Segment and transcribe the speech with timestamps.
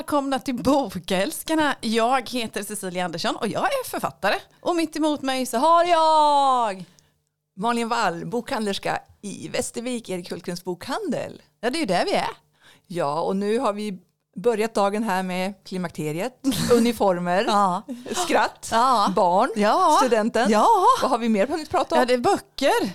[0.00, 1.74] välkomna till Bokälskarna.
[1.80, 4.34] Jag heter Cecilia Andersson och jag är författare.
[4.60, 6.84] Och mitt emot mig så har jag...
[7.56, 11.42] Malin Wall, bokhandlerska i Västervik, Erik Hultgrens bokhandel.
[11.60, 12.28] Ja, det är ju där vi är.
[12.86, 13.98] Ja, och nu har vi
[14.36, 16.32] börjat dagen här med klimakteriet,
[16.72, 17.82] uniformer, Ja.
[18.26, 19.12] skratt, Ja.
[19.16, 19.98] barn, Ja.
[20.02, 20.50] studenten.
[20.50, 20.66] Ja.
[21.02, 21.98] Vad har vi mer hunnit prata om?
[21.98, 22.90] Ja, det är böcker.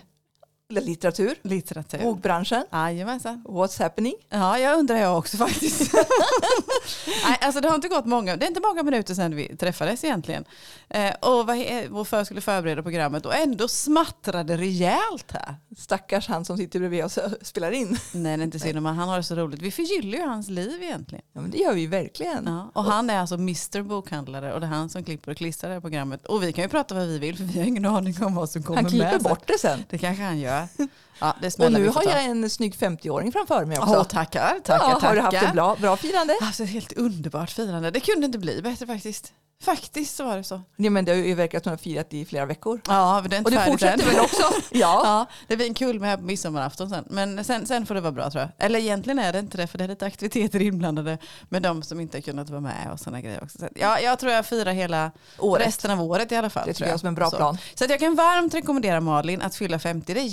[0.69, 1.97] Litteratur, Litteratur.
[1.99, 3.43] bokbranschen, Jajamensan.
[3.47, 4.13] what's happening?
[4.29, 5.93] Ja, jag undrar jag också faktiskt.
[7.27, 10.03] Nej, alltså det har inte gått många, det är inte många minuter sedan vi träffades
[10.03, 10.45] egentligen.
[10.89, 15.55] Eh, och vad, he- vår för skulle förbereda programmet och ändå smattrade rejält här.
[15.77, 17.97] Stackars han som sitter bredvid oss och spelar in.
[18.11, 19.61] Nej, det är inte synd om han, har det så roligt.
[19.61, 21.23] Vi förgyller ju hans liv egentligen.
[21.33, 22.43] Ja, men det gör vi verkligen.
[22.45, 25.69] Ja, och han är alltså Mr Bokhandlare och det är han som klipper och klistrar
[25.69, 26.25] det här programmet.
[26.25, 28.49] Och vi kan ju prata vad vi vill för vi har ingen aning om vad
[28.49, 29.21] som kommer Han klipper med.
[29.21, 29.83] bort det sen.
[29.89, 30.54] Det kanske han gör.
[30.55, 30.69] tá?
[31.19, 33.95] Ja, det Och nu har jag en snygg 50-åring framför mig också.
[33.95, 35.07] Åh, tackar, tackar, ja, tackar.
[35.07, 36.37] har du haft ett bra, bra firande?
[36.41, 37.91] Alltså helt underbart firande.
[37.91, 39.33] Det kunde inte bli bättre faktiskt.
[39.63, 40.61] Faktiskt så var det så.
[40.75, 42.81] Ja, men det har ju verkat som att du har firat i flera veckor.
[42.87, 44.43] Ja, men det är inte Och färdigt fortsätter väl också?
[44.71, 45.01] Ja.
[45.03, 47.05] Ja, det blir en kul med här på midsommarafton sen.
[47.09, 48.65] Men sen, sen får det vara bra tror jag.
[48.65, 51.17] Eller egentligen är det inte det för det är lite aktiviteter inblandade
[51.49, 53.57] med de som inte har kunnat vara med och sådana grejer också.
[53.57, 55.67] Så, ja, jag tror jag firar hela Året.
[55.67, 56.67] resten av året i alla fall.
[56.67, 57.37] Det tror tycker jag som en bra så.
[57.37, 57.57] plan.
[57.75, 60.13] Så jag kan varmt rekommendera Malin att fylla 50.
[60.13, 60.23] Det är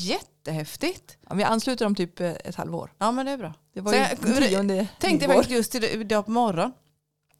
[0.47, 1.17] jättehäftigt.
[1.29, 2.93] Ja, vi ansluter om typ eh, ett halvår.
[2.99, 3.55] Ja men det är bra.
[3.75, 4.05] Det var Så ju
[4.41, 5.35] jag- tionde Tänkte igår.
[5.35, 6.73] faktiskt just idag- på morgon.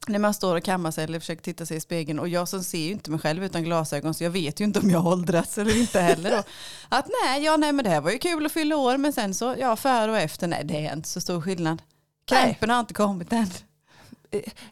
[0.07, 2.63] När man står och kammar sig eller försöker titta sig i spegeln och jag som
[2.63, 5.11] ser ju inte mig själv utan glasögon så jag vet ju inte om jag har
[5.11, 6.31] åldrats eller inte heller.
[6.31, 6.43] Då.
[6.89, 9.33] Att nej, ja, nej men det här var ju kul att fylla år men sen
[9.33, 11.81] så ja före och efter, nej det är inte så stor skillnad.
[12.25, 13.47] Krämpen har inte kommit än.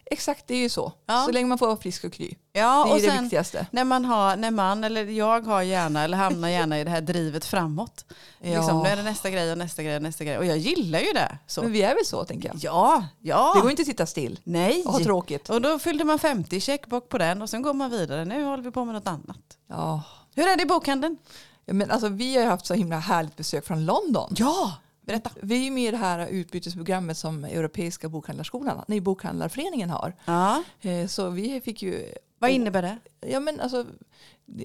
[0.04, 0.92] Exakt, det är ju så.
[1.06, 1.24] Ja.
[1.26, 2.34] Så länge man får vara frisk och kry.
[2.52, 3.66] Ja, Det är och ju det sen viktigaste.
[3.70, 7.00] när man har, när man eller jag har gärna eller hamnar gärna i det här
[7.00, 8.04] drivet framåt.
[8.40, 10.98] Liksom, nu är det nästa grej och nästa grej och nästa grej och jag gillar
[11.00, 11.38] ju det.
[11.46, 11.62] Så.
[11.62, 12.56] Men vi är väl så, tänker jag.
[12.60, 13.52] Ja, ja.
[13.54, 14.82] Det går inte att sitta still Nej.
[14.86, 15.48] och ha tråkigt.
[15.50, 18.24] Och då fyllde man 50, checkbock på den och sen går man vidare.
[18.24, 19.38] Nu håller vi på med något annat.
[19.68, 20.02] Ja.
[20.34, 21.16] Hur är det i bokhandeln?
[21.64, 24.34] Ja, Men alltså, vi har ju haft så himla härligt besök från London.
[24.38, 25.30] Ja, berätta.
[25.42, 30.16] Vi är ju med i det här utbytesprogrammet som Europeiska bokhandlarskolan, nej, Bokhandlarföreningen har.
[30.24, 30.62] Ja.
[30.80, 32.14] Eh, Så vi fick ju...
[32.38, 32.98] Vad innebär det?
[33.20, 33.86] Ja men alltså,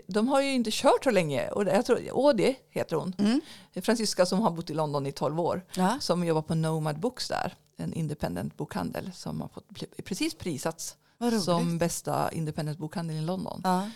[0.08, 1.50] de har ju inte kört så länge.
[1.50, 3.14] Och jag tror, Ådi heter hon.
[3.18, 3.42] Mm.
[3.82, 5.66] Franziska som har bott i London i 12 år.
[5.76, 5.98] Ja.
[6.02, 7.54] Som jobbar på Nomad Books där.
[7.78, 9.66] En independent bokhandel som har fått
[10.04, 10.96] precis prisats
[11.44, 13.62] som bästa independent bokhandel i London.
[13.64, 13.90] Ja.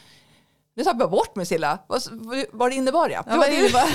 [0.76, 1.80] Nu tappade jag bort mig Silla.
[1.88, 2.02] Vad,
[2.52, 3.24] vad det innebar ja.
[3.28, 3.88] Ja, vad det innebär.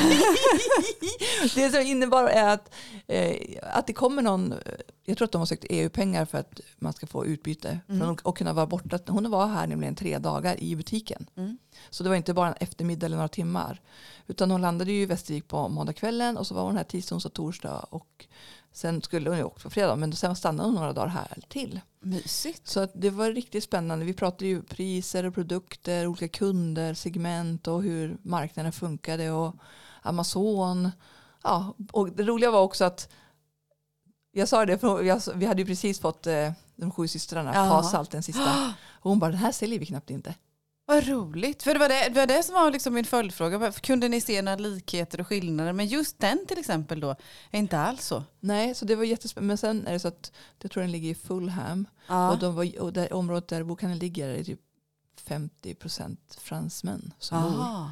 [1.54, 2.75] det som innebar är att,
[3.06, 4.59] eh, att det kommer någon, eh,
[5.04, 8.16] jag tror att de har sökt EU-pengar för att man ska få utbyte Mm.
[8.22, 8.98] och kunna vara borta.
[9.09, 11.26] Hon var här nämligen tre dagar i butiken.
[11.37, 11.59] Mm.
[11.91, 13.81] Så det var inte bara en eftermiddag eller några timmar.
[14.26, 17.31] Utan hon landade ju i Västervik på måndagskvällen och så var hon här tisdag, onsdag,
[17.31, 18.26] torsdag och
[18.76, 21.81] sen skulle hon ju åka på fredag men sen stannade hon några dagar här till.
[22.00, 22.69] Mysigt.
[22.69, 24.04] Så att det var riktigt spännande.
[24.04, 29.54] Vi pratade ju priser och produkter, olika kunder, segment och hur marknaden funkade och
[30.03, 30.91] Amazon.
[31.42, 33.09] Ja, och det roliga var också att
[34.32, 37.53] jag sa det, för vi hade ju precis fått eh, de sju systrarna.
[37.82, 38.75] Fasalt den sista.
[39.00, 40.34] Och hon bara, den här säljer vi knappt inte.
[40.88, 41.62] Vad roligt.
[41.62, 43.72] För det var det, det, var det som var liksom min följdfråga.
[43.72, 45.72] Kunde ni se några likheter och skillnader?
[45.72, 47.10] Men just den till exempel då
[47.50, 48.24] är inte alls så.
[48.41, 49.46] Nej, så det var jättespännande.
[49.46, 50.32] Men sen är det så att
[50.62, 51.88] jag tror den ligger i Fulham.
[52.06, 52.30] Ja.
[52.30, 54.60] Och, de var, och där området där bokhandeln ligger är typ
[55.26, 57.91] 50% fransmän som bor.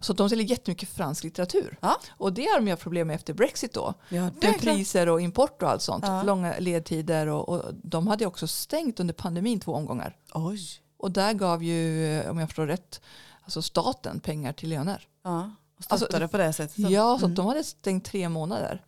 [0.00, 1.78] Så de säljer jättemycket fransk litteratur.
[1.80, 2.00] Ja.
[2.10, 3.94] Och det har de haft problem med efter Brexit då.
[4.08, 6.04] Ja, det Med priser och import och allt sånt.
[6.06, 6.22] Ja.
[6.22, 10.16] Långa ledtider och, och de hade också stängt under pandemin två omgångar.
[10.34, 10.79] Oj.
[11.00, 13.00] Och där gav ju, om jag förstår rätt,
[13.42, 15.08] alltså staten pengar till löner.
[15.24, 15.50] Ja.
[15.78, 16.78] Och Alltså, stöttade på det sättet.
[16.78, 17.34] Ja, så Mm.
[17.34, 18.84] de hade stängt tre månader.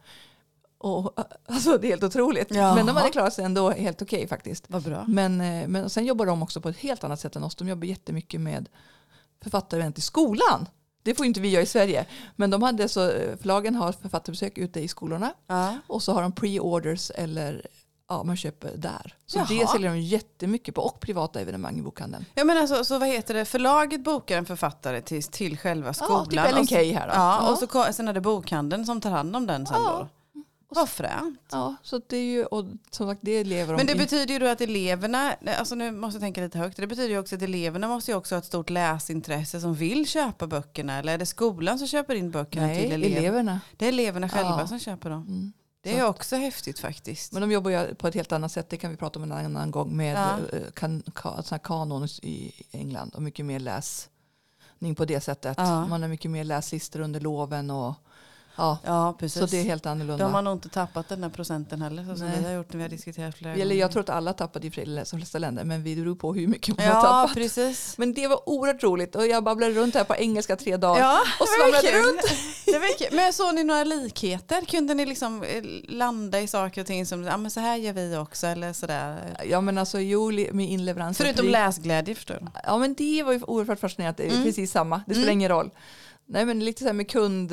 [0.78, 1.14] Och,
[1.46, 2.50] alltså det är helt otroligt.
[2.50, 2.74] Jaha.
[2.74, 4.64] Men de hade klarat sig ändå helt okej faktiskt.
[4.68, 5.04] Vad bra.
[5.08, 7.54] Men, eh, men sen jobbar de också på ett helt annat sätt än oss.
[7.54, 8.68] De jobbar jättemycket med
[9.42, 10.68] författarevent i skolan.
[11.02, 12.06] Det får inte vi göra i Sverige.
[12.36, 15.32] Men de hade så, eh, förlagen har författarbesök ute i skolorna.
[15.46, 15.78] Ja.
[15.86, 17.66] Och så har de pre-orders eller
[18.12, 19.14] ja, man köper där.
[19.26, 19.46] Så Jaha.
[19.48, 20.82] det säljer de jättemycket på.
[20.82, 22.24] Och privata evenemang i bokhandeln.
[22.34, 26.26] Ja men alltså, så vad heter det, förlaget bokar en författare till, till själva skolan.
[26.30, 27.12] Ja, typ Ellen Key här då.
[27.14, 27.50] Ja, Ja.
[27.52, 29.98] och så, sen är det bokhandeln som tar hand om den sen Ja.
[29.98, 30.08] då.
[30.74, 31.40] Vad fränt.
[31.50, 33.96] Ja, så det är ju, och som sagt det lever de Men det i.
[33.96, 37.18] betyder ju då att eleverna, alltså nu måste jag tänka lite högt, det betyder ju
[37.18, 40.98] också att eleverna måste ju också ha ett stort läsintresse som vill köpa böckerna.
[40.98, 43.16] Eller är det skolan som köper in böckerna Nej, till elever?
[43.16, 43.60] eleverna.
[43.76, 44.66] Det är eleverna själva Ja.
[44.66, 45.22] som köper dem.
[45.22, 45.52] Mm.
[45.82, 47.32] Det är också häftigt faktiskt.
[47.32, 48.68] Men de jobbar ju på ett helt annat sätt.
[48.70, 50.38] Det kan vi prata om en annan gång med Ja.
[50.58, 55.54] eh, kan, ka, såna här kanon i England och mycket mer läsning på det sättet.
[55.58, 55.86] Ja.
[55.86, 57.94] Man har mycket mer läslistor under loven och
[58.56, 59.40] Ja, Ja, precis.
[59.40, 60.24] så det är helt Då annorlunda.
[60.24, 62.38] har man nog inte tappat den där procenten heller, så som Nej.
[62.40, 64.70] vi har gjort när vi har diskuterat flera Eller jag tror att alla tappade i
[64.70, 67.34] de flesta länder men vi beror på hur mycket man har Ja, tappat.
[67.34, 67.98] precis.
[67.98, 71.00] Men det var oerhört roligt och jag babblade runt här på engelska tre dagar.
[71.00, 72.20] Ja, och svamlade runt.
[72.64, 73.16] Det var kul.
[73.16, 74.60] Men såg ni några likheter?
[74.64, 77.92] Kunde ni liksom eh, landa i saker och ting som, ja men så här gör
[77.92, 79.36] vi också eller sådär?
[79.48, 81.18] Ja men alltså jo med inleverans.
[81.18, 82.46] Förutom läsglädje förstår du.
[82.64, 84.22] Ja men det var ju oerhört fascinerande.
[84.22, 84.44] Det är Mm.
[84.44, 84.96] precis samma.
[85.06, 85.38] Det spelar Mm.
[85.38, 85.70] ingen roll.
[86.26, 87.52] Nej men lite så här med kund,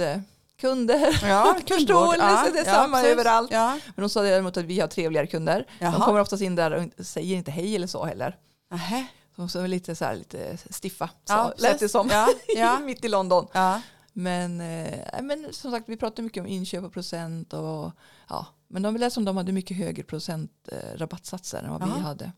[0.59, 1.19] kunder.
[1.23, 3.11] Ja, Förståelse, det är samma precis.
[3.11, 3.51] överallt.
[3.51, 3.79] Ja.
[3.95, 5.65] Men de sa däremot att vi har trevligare kunder.
[5.79, 6.05] De Jaha.
[6.05, 8.37] kommer oftast in där och säger inte hej eller så heller.
[8.71, 9.05] Nähä.
[9.35, 11.07] De är lite så här lite stiffa.
[11.07, 12.09] Så Ja, lät det som.
[12.11, 12.79] Ja, ja.
[12.83, 13.47] Mitt i London.
[13.51, 13.81] Ja.
[14.13, 17.53] Men, eh, men som sagt, vi pratar mycket om inköp och procent.
[17.53, 17.91] Och,
[18.29, 18.45] ja.
[18.67, 21.99] Men de lät som de hade mycket högre procent eh, rabattsatser än vad vi Jaha.
[21.99, 22.31] hade.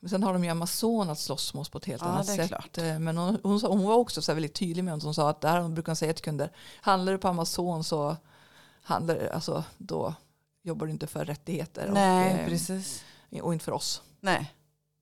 [0.00, 2.48] Men sen har de ju Amazon att slåss oss på ett helt Ja, annat sätt.
[2.48, 2.78] klart.
[2.78, 5.04] Eh, Men hon, hon, hon var också så väldigt tydlig med oss.
[5.04, 8.16] Hon sa att där brukar hon säga till kunder, handlar du på Amazon så
[8.82, 10.14] handlar, alltså, då
[10.62, 11.90] jobbar du inte för rättigheter.
[11.92, 13.04] Nej, och, eh, precis.
[13.42, 14.02] och inte för oss.
[14.20, 14.52] Nej.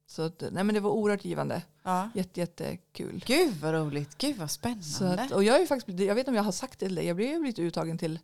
[0.06, 1.62] Så att, nej, men det var oerhört givande.
[1.82, 2.10] Ja.
[2.14, 3.24] Jätte, jättekul.
[3.26, 5.22] Gud vad roligt, gud vad spännande.
[5.22, 7.16] att, och jag, är faktiskt, jag vet inte om jag har sagt det eller jag
[7.16, 8.18] blev ju blivit uttagen till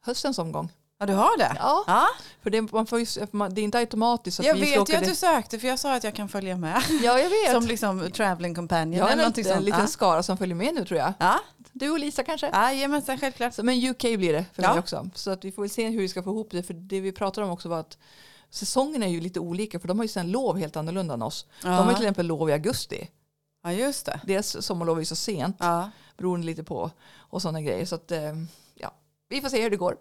[0.00, 0.72] höstens omgång.
[0.98, 1.56] Ja, du har det?
[1.58, 2.06] Ja, Ja,
[2.42, 3.06] för det, man får ju,
[3.50, 4.40] det är inte automatiskt.
[4.40, 5.08] Att jag vi vet ska ju åka att dit.
[5.08, 6.82] du sökte för jag sa att jag kan följa med.
[7.02, 7.52] Ja, jag vet.
[7.52, 9.64] Som liksom traveling companion jag har en, liten- en sånt.
[9.64, 9.86] liten Ja.
[9.86, 11.12] skara som följer med nu tror jag.
[11.18, 11.40] Ja,
[11.72, 12.46] Du och Lisa kanske?
[12.48, 13.54] jajamensan självklart.
[13.54, 14.70] Så, men UK blir det för Ja.
[14.70, 15.10] mig också.
[15.14, 16.62] Så att vi får väl se hur vi ska få ihop det.
[16.62, 17.98] För det vi pratar om också var att
[18.50, 19.80] säsongen är ju lite olika.
[19.80, 21.46] För de har ju sen lov helt annorlunda än oss.
[21.62, 22.08] De har ju till Ja.
[22.08, 23.10] exempel lov i augusti.
[23.64, 24.20] ja, just det.
[24.26, 25.56] Deras sommarlov är ju så sent.
[25.60, 25.90] Ja.
[26.16, 27.86] Beroende lite på och sådana grejer.
[27.86, 28.20] Så att, eh,
[28.74, 28.90] ja,
[29.28, 29.96] vi får se hur det går.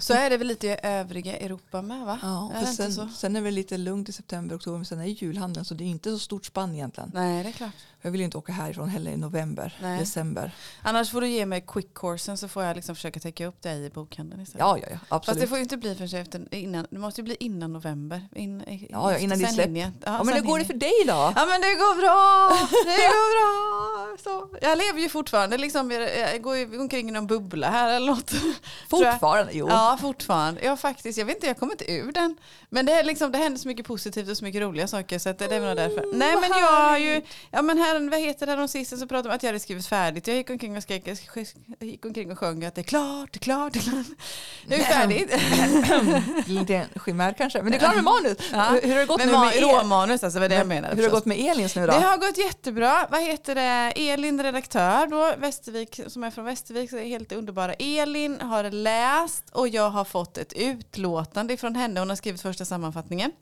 [0.00, 2.18] Så är det väl lite i övriga Europa med va?
[2.22, 3.08] Ja, är sen, så?
[3.08, 4.78] sen är det lite lugnt i september, oktober.
[4.78, 7.10] Men sen är det julhandeln så det är inte så stort spann egentligen.
[7.14, 7.70] Nej, det är klart.
[8.02, 9.98] Jag vill ju inte åka härifrån heller i november, Nej.
[9.98, 10.54] december.
[10.82, 13.90] Annars får du ge mig quick-coursen så får jag liksom försöka täcka upp dig i
[13.90, 14.60] bokhandeln istället.
[14.60, 15.40] Ja, ja, ja Fast absolut.
[15.40, 18.28] det får ju inte bli förrän efter, innan, det måste ju bli innan november.
[18.34, 21.12] In, Ja, ja, innan det hinner jag- ja, men hur går det för dig då?
[21.36, 22.48] Ja men det går bra,
[22.84, 24.16] det går bra.
[24.24, 27.92] Så, jag lever ju fortfarande, liksom, jag jag går ju omkring i någon bubbla här
[27.96, 28.30] eller något.
[28.90, 29.45] Fortfarande?
[29.52, 29.68] Jo.
[29.68, 32.36] Ja fortfarande, ja faktiskt, jag vet inte, jag kommer inte ur den.
[32.70, 35.32] Men det, är liksom, det händer så mycket positivt och så mycket roliga saker så
[35.32, 36.04] det är nog därför.
[36.16, 39.06] Nej vad men jag har ju, ja men här, vad heter det, de sista så
[39.06, 40.26] pratade om att jag hade skrivit färdigt.
[40.26, 43.38] Jag gick omkring och skrek, jag gick omkring och sjöng att det är klart, det
[43.38, 44.06] är klart, det är klart.
[44.66, 45.30] Jag är färdigt.
[46.48, 47.62] Lite en chimär kanske.
[47.62, 48.38] Men det är klart med manus.
[48.52, 48.64] Ja.
[48.64, 50.76] Hur, hur har det gått Men nu ma- med råmanus alltså, var det jag Men
[50.76, 50.96] menade.
[50.96, 51.92] Hur har det gått med Elins nu då?
[51.92, 53.06] Det har gått jättebra.
[53.10, 54.10] Vad heter det?
[54.10, 57.74] Elin, redaktör då, Västervik, som är från Västervik, så är helt underbara.
[57.74, 62.00] Elin har läst och jag har fått ett utlåtande från henne.
[62.00, 63.32] Hon har skrivit första sammanfattningen.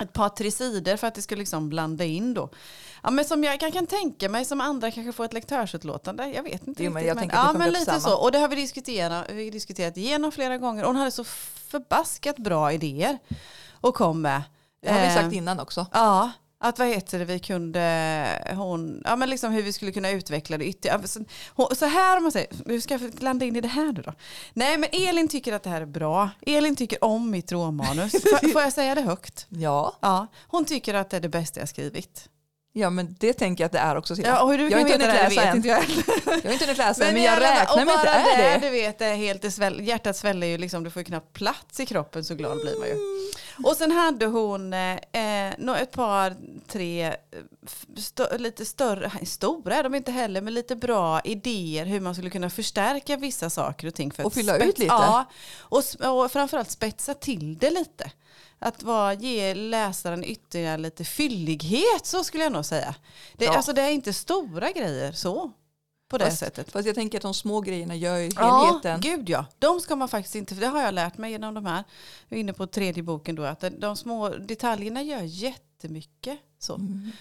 [0.00, 2.48] Ett par tre sidor för att det ska liksom blanda in då.
[3.02, 6.28] Ja, men som jag kan, kan tänka mig som andra kanske får ett lektörsutlåtande.
[6.28, 7.16] Jag vet inte Jo, men riktigt.
[7.16, 8.00] jag att det ja, men lite samma.
[8.00, 8.16] så.
[8.18, 10.84] Och det har vi diskuterat, vi diskuterat igenom flera gånger.
[10.84, 13.18] Hon hade så förbaskat bra idéer
[13.80, 14.42] och kom med.
[14.82, 15.86] Det har vi Eh, sagt innan också.
[15.92, 20.10] Ja, att vad heter det, vi kunde, hon, ja men liksom hur vi skulle kunna
[20.10, 21.02] utveckla det ytterligare.
[21.56, 24.02] Ja, Så, här om man säger, hur ska jag landa in i det här nu
[24.02, 24.12] då?
[24.52, 26.30] Nej men Elin tycker att det här är bra.
[26.46, 28.12] Elin tycker om mitt råmanus.
[28.12, 29.46] Får, får jag säga det högt?
[29.48, 29.96] Ja.
[30.00, 32.28] Ja, hon tycker att det är det bästa jag skrivit.
[32.76, 34.16] Ja, men det tänker jag att det är också.
[34.16, 34.30] Silja.
[34.30, 35.56] Ja, hur du jag har inte hunnit läsa än.
[35.56, 35.84] inte jag.
[36.26, 38.66] Jag har inte hunnit läsa men, men jag räknar med att det är det.
[38.66, 41.80] Du vet, det är helt, sväll, hjärtat sväller ju liksom, du får ju knappt plats
[41.80, 42.94] i kroppen så glad blir man ju.
[43.64, 44.98] Och sen hade hon eh,
[45.58, 46.36] nå- ett par,
[46.68, 47.12] tre, eh,
[47.96, 52.30] stö, lite större, stora är de inte heller, men lite bra idéer hur man skulle
[52.30, 54.10] kunna förstärka vissa saker och ting.
[54.12, 54.84] För Och fylla ut lite.
[54.94, 55.24] Ja,
[55.58, 55.82] och,
[56.22, 58.10] och framförallt spetsa till det lite.
[58.64, 62.94] Att vara, ge läsaren ytterligare lite fyllighet, så skulle jag nog säga.
[63.36, 63.56] Det, Ja.
[63.56, 65.52] alltså, det är inte stora grejer så,
[66.14, 66.72] på det Fast- sättet.
[66.72, 69.00] Fast jag tänker att de små grejerna gör ju Ja, helheten.
[69.00, 69.46] gud ja.
[69.58, 71.84] De ska man faktiskt inte, för det har jag lärt mig genom de här,
[72.28, 76.38] jag är inne på tredje boken då, att de- de små detaljerna gör jättemycket.
[76.58, 77.12] Så, Mm.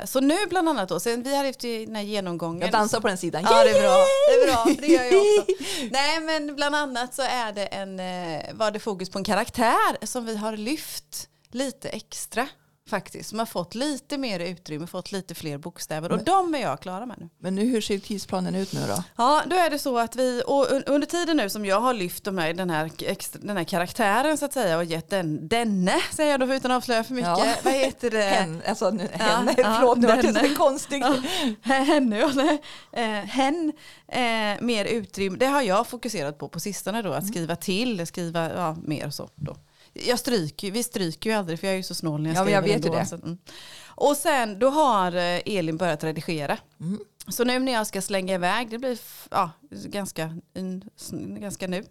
[0.00, 2.60] eh, så nu bland annat då, sen vi har haft den här genomgången.
[2.60, 3.42] Jag dansar på den sidan.
[3.50, 3.96] Ja, det är bra.
[4.28, 5.52] Det är bra, det gör jag också.
[5.90, 10.06] Nej, men bland annat så är det en, eh, var det fokus på en karaktär
[10.06, 12.48] som vi har lyft lite extra
[12.88, 13.28] faktiskt.
[13.30, 16.10] Som har fått lite mer utrymme, fått lite fler bokstäver.
[16.12, 17.28] Och Men- de är jag klara med nu.
[17.38, 19.02] Men nu, hur ser tidsplanen ut nu då?
[19.16, 21.94] Ja, då är det så att vi, och un- under tiden nu som jag har
[21.94, 25.48] lyft de här, den, här extra, den här karaktären så att säga och gett den,
[25.48, 27.54] denne, säger jag då utan att avslöja för mycket, Ja.
[27.64, 28.22] vad heter det?
[28.22, 31.04] Hen, alltså nu, Ja, henne, ja, förlåt nu vart det så konstigt.
[31.04, 31.16] Ja,
[31.74, 32.20] henne,
[32.92, 33.72] eh, hen,
[34.08, 38.52] eh, mer utrymme, det har jag fokuserat på på sistone då, att skriva till, skriva
[38.54, 39.56] ja, mer så då.
[39.94, 42.44] Jag stryker, vi stryker ju aldrig för jag är ju så snål när jag Ja,
[42.44, 43.06] men jag skriver vet ju ändå, det.
[43.06, 43.38] så mm.
[43.86, 46.58] Och sen då har eh, Elin börjat redigera.
[46.80, 47.00] Mm.
[47.28, 48.98] Så nu när jag ska slänga iväg, det blir
[49.30, 50.36] ja, ganska,
[51.38, 51.84] ganska nu,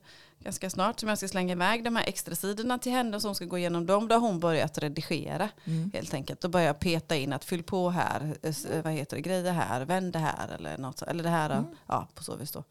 [0.43, 3.35] ganska snart som jag ska slänga iväg de här extra sidorna till henne så hon
[3.35, 4.07] ska gå igenom dem.
[4.07, 5.91] Då har hon börjat redigera Mm.
[5.93, 6.41] helt enkelt.
[6.41, 9.85] Då börjar jag peta in att fyll på här, eh, vad heter det, grejer här,
[9.85, 11.65] vänd det här eller något eller det här, Mm.
[11.87, 12.63] ja på så vis då.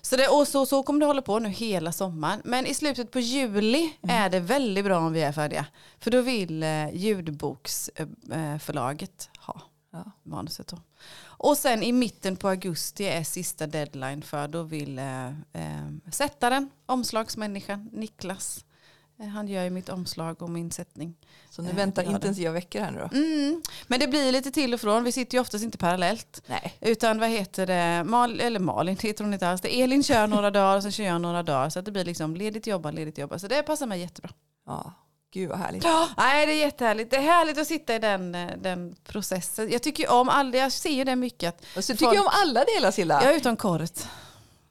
[0.00, 2.40] Så, det, och så, så kommer det hålla på nu hela sommaren.
[2.44, 4.16] Men i slutet på juli Mm.
[4.24, 5.66] är det väldigt bra om vi är färdiga.
[5.98, 9.60] För då vill eh, ljudboksförlaget ha
[9.90, 10.04] Ja.
[10.22, 10.76] manuset då.
[11.20, 16.70] Och sen i mitten på augusti är sista deadline för då vill eh, eh, sättaren,
[16.86, 18.64] omslagsmänniskan, Niklas.
[19.20, 21.14] Eh, han gör ju mitt omslag och min sättning.
[21.50, 22.10] Så nu Eh, väntar det.
[22.10, 23.16] intensiva veckor här nu då?
[23.18, 23.62] Mm.
[23.86, 25.04] Men det blir lite till och från.
[25.04, 26.42] Vi sitter ju oftast inte parallellt.
[26.46, 26.74] Nej.
[26.80, 29.60] Utan vad heter det, Mal, eller Malin heter hon inte alls.
[29.60, 31.70] Det Elin kör några dagar och sen kör jag några dagar.
[31.70, 33.38] Så att det blir liksom ledigt jobba, ledigt jobba.
[33.38, 34.30] Så det passar mig jättebra.
[34.66, 34.92] Ja,
[35.32, 35.84] gud vad härligt.
[36.16, 37.10] Nej, det är jättehärligt.
[37.10, 39.70] Det är härligt att sitta i den, eh, den processen.
[39.70, 41.60] Jag tycker om all, jag ser ju det mycket.
[41.76, 43.22] Och så tycker jag om alla delar Silla.
[43.24, 44.08] jag är utan korret.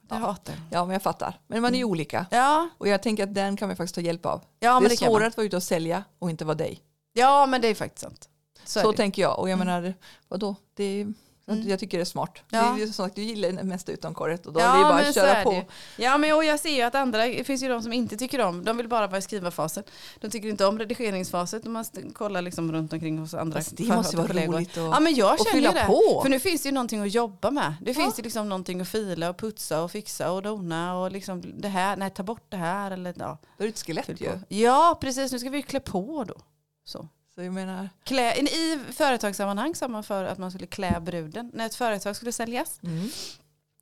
[0.02, 0.16] Det Ja.
[0.16, 0.54] hatar.
[0.70, 1.40] Ja, men jag fattar.
[1.46, 2.26] Men man är ju olika.
[2.30, 4.44] Ja, Och jag tänker att den kan vi faktiskt ta hjälp av.
[4.60, 5.10] ja det det är man.
[5.10, 6.80] svårare att vara ute och sälja och inte vara dig.
[7.12, 8.28] Ja, men det är faktiskt sant.
[8.64, 8.96] Så, Så, det.
[8.96, 9.38] tänker jag.
[9.38, 9.66] Och jag Mm.
[9.66, 9.94] menar,
[10.28, 10.54] vadå?
[10.74, 11.12] Det är,
[11.48, 11.68] Mm.
[11.68, 12.38] Jag tycker det är smart.
[12.50, 12.74] Ja.
[12.76, 14.84] Det är som sagt, du gillar det mesta utom korret och då Ja, är det
[14.84, 15.64] bara att köra på.
[15.96, 18.40] Ja, men och jag ser ju att andra, det finns ju de som inte tycker
[18.40, 19.84] om, de vill bara vara i skrivarfasen.
[20.20, 23.84] De tycker inte om redigeringsfasen om man kollar liksom runt omkring hos andra Fast det
[23.96, 24.54] måste vara kollegor.
[24.54, 25.84] roligt och, Ja men jag känner fylla det.
[25.86, 26.20] på.
[26.22, 27.74] För nu finns det ju någonting att jobba med.
[27.82, 27.94] Det Ja.
[28.02, 31.68] finns ju liksom någonting att fila och putsa och fixa och dona och liksom det
[31.68, 33.38] här, nej ta bort det här eller ja.
[33.56, 34.30] Då är det ett skelett ju.
[34.48, 36.34] Ja precis, nu ska vi ju klä på då.
[36.84, 37.08] Så.
[37.38, 41.50] Så jag menar, Klä, I företagssammanhang sa man för att man skulle klä bruden.
[41.54, 42.80] När ett företag skulle säljas.
[42.82, 43.08] mm.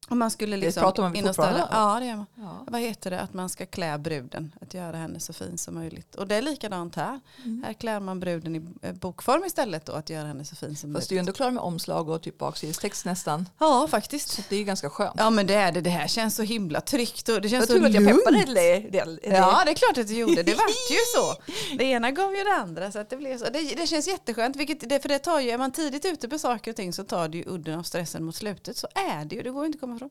[0.09, 1.69] Och man skulle liksom pratar man fortfarande om.
[1.73, 2.27] Ja det gör man.
[2.35, 2.65] ja.
[2.67, 3.21] Vad heter det?
[3.21, 4.53] Att man ska klä bruden.
[4.61, 6.15] Att göra henne så fin som möjligt.
[6.15, 7.21] Och det är likadant här.
[7.45, 7.63] Mm.
[7.67, 9.93] Här klär man bruden i eh, bokform istället då.
[9.93, 11.09] Att göra henne så fin som Fast möjligt.
[11.09, 13.49] du är ju ändå klar med omslag och typ baksidestext nästan.
[13.59, 14.29] Ja faktiskt.
[14.29, 15.15] Så det är ju ganska skönt.
[15.19, 15.81] Ja men det är det.
[15.81, 17.29] Det här känns så himla tryggt.
[17.29, 18.25] Och det känns jag så tror att jag lugnt.
[18.25, 18.79] peppade det.
[18.79, 19.21] det, det.
[19.37, 20.43] Ja det är klart att du gjorde.
[20.43, 21.43] Det vart ju så.
[21.79, 22.93] Det ena gav ju det andra.
[22.93, 23.45] Så att det, blev så.
[23.45, 24.57] Det, det känns jätteskönt.
[24.57, 27.05] Vilket, det, för det tar ju, är man tidigt ute på saker och ting så
[27.05, 28.77] tar det ju udden av stressen mot slutet.
[28.77, 29.43] Så är det ju.
[29.43, 30.11] Det går inte att komma ifrån.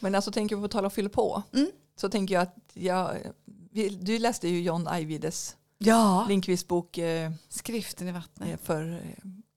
[0.00, 1.42] Men alltså tänker vi på tal och fylla på.
[1.54, 1.70] Mm.
[2.00, 3.16] Så tänker jag att jag,
[4.00, 6.26] du läste ju John Ajvides Ja.
[6.28, 8.60] Lindqvists bok eh, Skriften i vattnet.
[8.64, 8.98] för eh,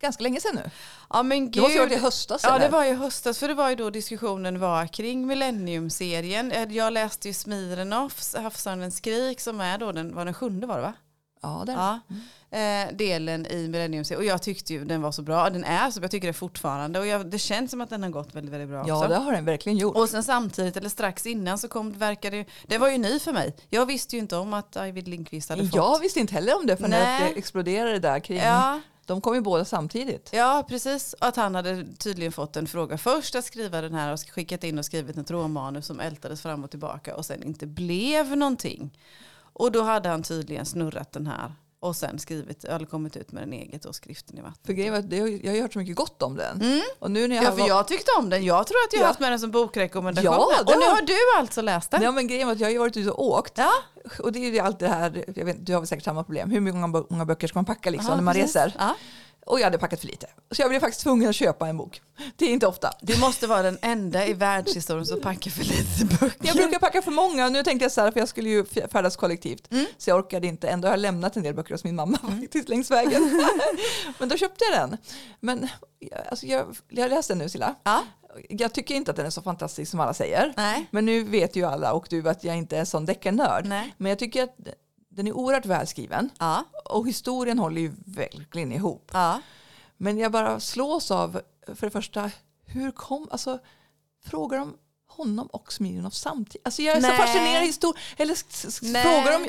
[0.02, 0.70] ganska länge sedan nu.
[1.10, 1.92] Ja men Det måste ju ha gud.
[1.92, 2.42] varit i höstas.
[2.44, 6.52] Ja det var ju höstas för det var ju då diskussionen var kring Millennium-serien.
[6.52, 10.76] Eh, Jag läste ju Smirnoffs Havsörnens skrik som är då den, var den sjunde var
[10.76, 10.94] det va?
[11.42, 11.74] Ja, där.
[11.74, 12.00] Ja.
[12.58, 15.50] Eh, delen i Millennium-serien och jag tyckte ju den var så bra.
[15.50, 18.10] Den är så jag tycker det fortfarande och jag, det känns som att den har
[18.10, 19.10] gått väldigt väldigt bra ja, också.
[19.10, 19.96] det har den verkligen gjort.
[19.98, 23.34] Och sen samtidigt eller strax innan så kom, verkade det, det var ju ny för
[23.34, 23.56] mig.
[23.70, 25.76] Jag visste ju inte om att Arvid Lindqvist hade fått.
[25.76, 28.38] Jag visste inte heller om det förrän det exploderade där kring.
[28.38, 30.30] Ja, De kom ju båda samtidigt.
[30.34, 31.14] Ja, precis.
[31.14, 34.64] Och att han hade tydligen fått en fråga först att skriva den här och skickat
[34.64, 38.92] in och skrivit ett råmanus som ältades fram och tillbaka och sen inte blev någonting.
[39.54, 43.44] Och då hade han tydligen snurrat den här och sen skrivit, eller kommit ut med
[43.44, 44.66] den eget och skriften i vattnet.
[44.66, 46.62] För grejen var att jag har ju hört så mycket gott om den.
[46.62, 46.82] Mm.
[47.00, 48.46] Och nu när jag Ja, har för jag tyckte om den.
[48.46, 49.08] Jag tror att jag har Ja.
[49.08, 50.34] haft med den som bokrekommendation.
[50.34, 52.02] Ja, och nu har- du alltså läst den.
[52.02, 53.54] Ja, men grejen var att jag har ju varit ute och åkt.
[53.58, 53.72] Ja,
[54.20, 56.52] Och det är ju alltid det här, jag vet, du har väl säkert samma problem.
[56.52, 58.56] Hur många, många böcker ska man packa liksom Ja, när man precis.
[58.56, 58.76] reser?
[58.80, 58.96] Ja.
[59.46, 60.28] Och jag hade packat för lite.
[60.52, 62.02] Så jag blev faktiskt tvungen att köpa en bok.
[62.36, 62.92] Det är inte ofta.
[63.02, 66.48] Du måste vara den enda i världshistorien som packar för lite böcker.
[66.48, 67.50] Jag brukar packa för många.
[67.50, 69.72] Nu tänkte jag så här, för jag skulle ju färdas kollektivt.
[69.72, 69.86] Mm.
[69.98, 70.68] Så jag orkade inte.
[70.70, 73.44] Ändå har jag lämnat en del böcker hos min mamma faktiskt längs vägen.
[74.18, 74.98] Men då köpte jag den.
[75.40, 75.68] Men
[76.30, 77.76] alltså, jag, jag läste den nu Silla.
[77.84, 78.04] Ja.
[78.50, 80.54] Jag tycker inte att den är så fantastisk som alla säger.
[80.58, 80.88] Nej.
[80.92, 83.66] Men nu vet ju alla och du att jag inte är en sån deckarnörd.
[83.98, 84.56] Men jag tycker att
[85.10, 86.30] den är oerhört välskriven.
[86.40, 86.66] Ja.
[86.92, 89.12] Och historien håller ju verkligen ihop.
[89.14, 89.42] Ja.
[89.98, 91.42] Men jag bara slås av,
[91.76, 92.32] för det första,
[92.66, 93.60] hur kom, alltså
[94.26, 96.68] frågar om honom och Smirnoff samtidigt.
[96.68, 97.12] Alltså jag är Nej.
[97.12, 98.04] så fascinerad av historien.
[98.18, 98.36] Eller
[99.04, 99.48] frågar om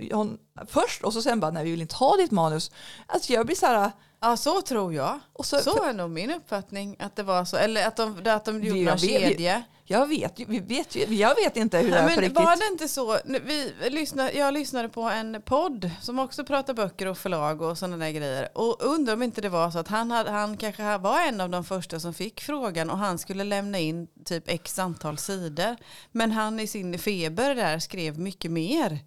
[0.00, 2.70] John först och så sen bara, nej vi vill inte ha ditt manus.
[3.06, 3.92] Alltså jag blir så här,
[4.24, 5.20] ja, så tror jag.
[5.32, 7.56] och så, Så är nog min uppfattning att det var så.
[7.56, 9.62] Eller att de, att de gjorde någon vi- kedja.
[9.84, 12.34] jag vet vi vet jag vet inte hur det är på riktigt.
[12.36, 13.18] var det inte så?
[13.24, 17.96] Vi lyssnade, jag lyssnade på en podd som också pratar böcker och förlag och sådana
[17.96, 18.48] där grejer.
[18.54, 21.50] Och undrar om inte det var så att han, hade, han kanske var en av
[21.50, 25.76] de första som fick frågan och han skulle lämna in typ x antal sidor.
[26.12, 28.98] Men han i sin feber där skrev mycket mer.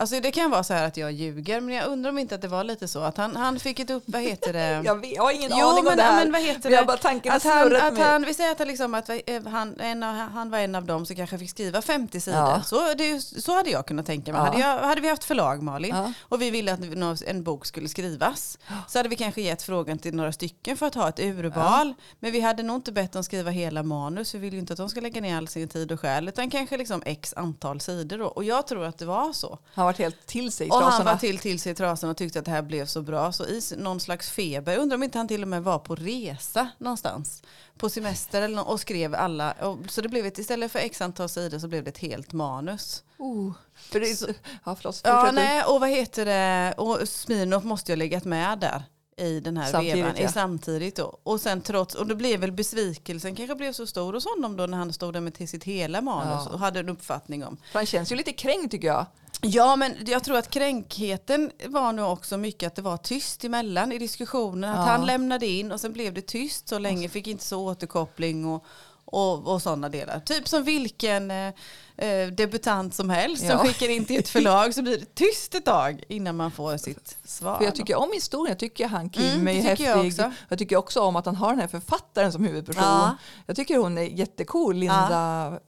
[0.00, 2.40] Alltså det kan vara så här att jag ljuger, men jag undrar om inte att
[2.42, 4.82] det var lite så att han, han fick ett upp, vad heter det?
[4.84, 6.24] Jag, vet, jag har ingen Jo, aning men, om det här.
[6.24, 8.02] men vad heter jag bara tanken Att han, att mig.
[8.02, 9.16] han, vi säger att, han liksom, att eh,
[9.46, 12.38] han, en av, han var en av dem som kanske fick skriva 50 sidor.
[12.38, 12.62] Ja.
[12.62, 14.40] Så, det, så hade jag kunnat tänka mig.
[14.40, 14.44] Ja.
[14.46, 16.12] Hade, jag, hade vi haft förlag Malin Ja.
[16.22, 16.80] och vi ville att
[17.26, 20.94] en bok skulle skrivas så hade vi kanske gett frågan till några stycken för att
[20.94, 21.94] ha ett urval.
[22.20, 24.34] Men vi hade nog inte bett dem skriva hela manus.
[24.34, 26.50] Vi vill ju inte att de ska lägga ner all sin tid och själ utan
[26.50, 28.18] kanske liksom x antal sidor.
[28.18, 28.26] Då.
[28.26, 29.58] Och jag tror att det var så.
[29.92, 31.12] Varit helt till sig i Och han trasorna.
[31.12, 33.32] var till, till sig i trasan och tyckte att det här blev så bra.
[33.32, 36.68] Så i någon slags feber, undrar om inte han till och med var på resa
[36.78, 37.42] någonstans.
[37.78, 39.52] På semester eller och skrev alla.
[39.52, 42.32] Och, så det blev ett, istället för x antal sidor så blev det ett helt
[42.32, 43.02] manus.
[43.18, 46.74] Oh, för det är, ja, förlåt, Ja, nej, och vad heter det?
[46.76, 48.82] Och Smirnoff måste ju ha legat med där
[49.16, 50.14] i den här Samtidigt, vevan.
[50.18, 50.24] ja.
[50.28, 51.18] I samtidigt då.
[51.22, 54.66] Och sen trots, och det blev väl besvikelsen kanske blev så stor hos honom då
[54.66, 56.52] när han stod där med till sitt hela manus Ja.
[56.52, 57.56] och hade en uppfattning om.
[57.72, 59.06] För han känns ju lite kränkt tycker jag.
[59.42, 63.92] Ja, men jag tror att kränkheten var nog också mycket att det var tyst emellan
[63.92, 64.70] i diskussionen.
[64.70, 64.92] Att Ja.
[64.92, 68.64] han lämnade in och sen blev det tyst så länge, fick inte så återkoppling och,
[69.04, 70.20] och, och sådana delar.
[70.20, 71.52] Typ som vilken eh,
[71.96, 73.50] eh, debutant som helst Ja.
[73.50, 76.76] som skickar in till ett förlag så blir det tyst ett tag innan man får
[76.76, 77.56] sitt svar.
[77.58, 79.86] För jag tycker om historien, jag tycker han Kim Mm, är häftig.
[79.86, 80.32] jag också.
[80.48, 82.82] jag tycker också om att han har den här författaren som huvudperson.
[82.84, 83.16] Ja.
[83.46, 85.58] Jag tycker hon är jättecool, Linda.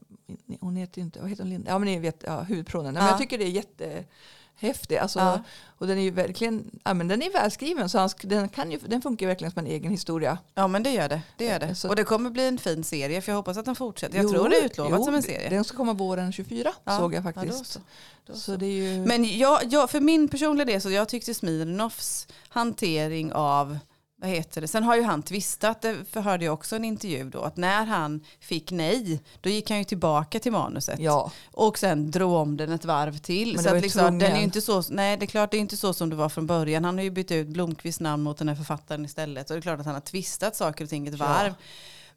[0.61, 1.51] Hon heter ju inte, vad heter hon?
[1.51, 1.71] Linda?
[1.71, 2.95] Ja men ni vet, ja, huvudpersonen.
[2.95, 3.11] Men Ja.
[3.11, 5.01] jag tycker det är jättehäftigt.
[5.03, 5.41] Alltså, Ja.
[5.79, 8.79] Och den är ju verkligen, ja men den är välskriven så han, den, kan ju,
[8.87, 10.39] den funkar verkligen som en egen historia.
[10.55, 11.23] Ja men det gör det.
[11.37, 11.75] det, gör det.
[11.75, 14.17] Så- Och det kommer bli en fin serie för jag hoppas att den fortsätter.
[14.17, 15.49] Jag Jo, tror det är utlovat jo, som en serie.
[15.49, 17.59] Den ska komma våren 24 Ja, såg jag ja, faktiskt.
[17.59, 17.81] då så.
[18.27, 18.39] Då så.
[18.41, 18.57] så.
[18.57, 19.07] det är ju...
[19.07, 23.79] Men jag, jag, för min personliga del så jag tyckte Smirnoffs hantering av
[24.23, 24.69] vad heter det?
[24.69, 28.21] Sen har ju han tvistat, det förhörde jag också en intervju då, att när han
[28.41, 31.01] fick nej, då gick han ju tillbaka till manuset.
[31.01, 33.55] ja, Och sen drog om den ett varv till.
[33.55, 35.61] Men så att liksom, den är ju inte så, nej det är klart det är
[35.61, 36.85] inte så som det var från början.
[36.85, 39.51] Han har ju bytt ut Blomqvists namn mot den här författaren istället.
[39.51, 41.25] Och det är klart att han har tvistat saker och ting ett Ja.
[41.25, 41.55] varv.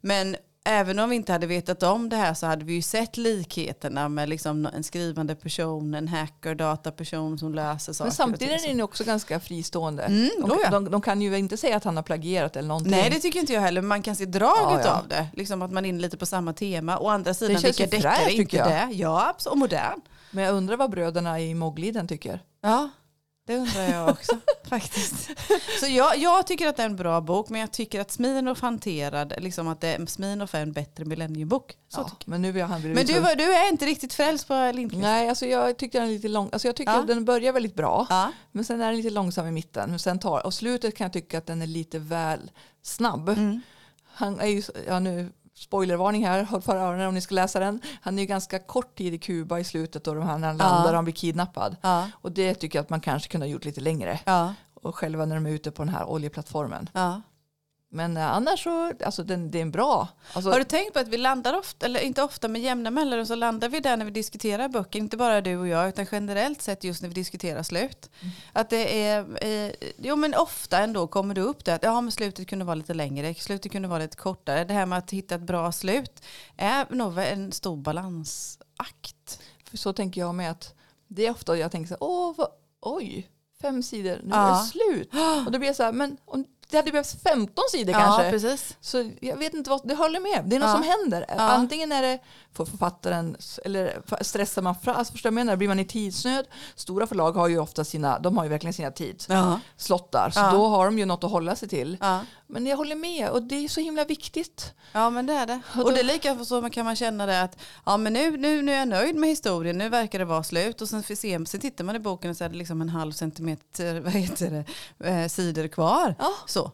[0.00, 3.16] Men även om vi inte hade vetat om det här så hade vi ju sett
[3.16, 8.06] likheterna med liksom en skrivande person, en hacker, dataperson som löser saker.
[8.06, 10.02] men samtidigt är den också ganska fristående.
[10.02, 12.90] Mm, De, de, de kan ju inte säga att han har plagierat eller någonting.
[12.90, 14.98] Nej det tycker inte jag heller, men man kan se draget Ja, ja.
[14.98, 15.26] av det.
[15.34, 16.98] Liksom att man är inne lite på samma tema.
[16.98, 18.68] Å andra sidan, vilka deckare är inte jag.
[18.68, 18.88] det?
[18.92, 19.36] Ja.
[19.50, 20.00] Och modern.
[20.30, 22.40] Men jag undrar vad bröderna i Mogliden tycker.
[22.62, 22.88] Ja,
[23.46, 25.30] det undrar jag också faktiskt.
[25.80, 28.60] Så jag, jag tycker att det är en bra bok, men jag tycker att Smirnoff
[28.62, 31.76] hanterade, liksom att det, Smirnoff är en bättre millenniebok.
[31.88, 32.70] Så Ja, men nu jag.
[32.70, 35.02] Men du, du är inte riktigt frälst på Lindqvist?
[35.02, 36.48] Nej, alltså jag tyckte den är lite lång.
[36.52, 37.00] Alltså jag tycker Ja.
[37.00, 38.06] att den börjar väldigt bra.
[38.10, 38.32] Ja.
[38.52, 39.90] Men sen är den lite långsam i mitten.
[39.90, 42.50] Men sen tar, och slutet kan jag tycka att den är lite väl
[42.82, 43.28] snabb.
[43.28, 43.60] Mm.
[44.14, 47.80] Han är ju, ja nu, spoilervarning här, håll för öronen om ni ska läsa den.
[48.00, 50.94] Han är ju ganska kort tid i Kuba i slutet här, när han landar och
[50.94, 51.76] han blir kidnappad.
[52.12, 54.20] Och det tycker jag att man kanske kunde ha gjort lite längre.
[54.82, 56.88] Och själva när de är ute på den här oljeplattformen.
[57.88, 60.08] Men eh, annars så, alltså den, det är en bra.
[60.32, 63.26] Alltså, Har du tänkt på att vi landar ofta, eller inte ofta med jämna mellanrum,
[63.26, 66.62] så landar vi där när vi diskuterar böcker, inte bara du och jag, utan generellt
[66.62, 68.10] sett just när vi diskuterar slut.
[68.20, 68.32] Mm.
[68.52, 72.12] Att det är, eh, jo men ofta ändå kommer det upp det att ja men
[72.12, 74.64] slutet kunde vara lite längre, slutet kunde vara lite kortare.
[74.64, 76.22] Det här med att hitta ett bra slut
[76.56, 79.40] är nog en stor balansakt.
[79.70, 80.74] För så tänker jag med att
[81.08, 82.48] det är ofta jag tänker så här, åh, vad,
[82.80, 83.30] oj,
[83.62, 84.48] fem sidor, nu Ja.
[84.48, 85.10] är det slut.
[85.46, 88.30] Och då blir jag så här, men om, det hade behövts 15 sidor Ja, kanske.
[88.30, 88.76] precis.
[88.80, 90.44] Så jag vet inte vad, det håller med.
[90.44, 90.74] Det är något Ja.
[90.74, 91.24] som händer.
[91.28, 91.34] Ja.
[91.34, 92.18] Antingen är det
[92.52, 96.46] för författaren, eller stressar man fram, alltså förstår jag menar, blir man i tidsnöd.
[96.74, 98.92] Stora förlag har ju ofta sina, de har ju verkligen sina Ja.
[99.76, 100.30] tidslottar.
[100.30, 101.96] Så då har de ju något att hålla sig till.
[102.46, 104.72] Men jag håller med och det är så himla viktigt.
[104.92, 105.60] Ja men det är det.
[105.74, 108.36] Och Och, då- det är lika så kan man känna det att ja men nu,
[108.36, 111.14] nu, nu är jag nöjd med historien, nu verkar det vara slut och sen, får
[111.14, 114.12] se, sen tittar man i boken och så är det liksom en halv centimeter vad
[114.12, 114.64] heter
[114.98, 116.14] det, eh, sidor kvar.
[116.46, 116.65] Så.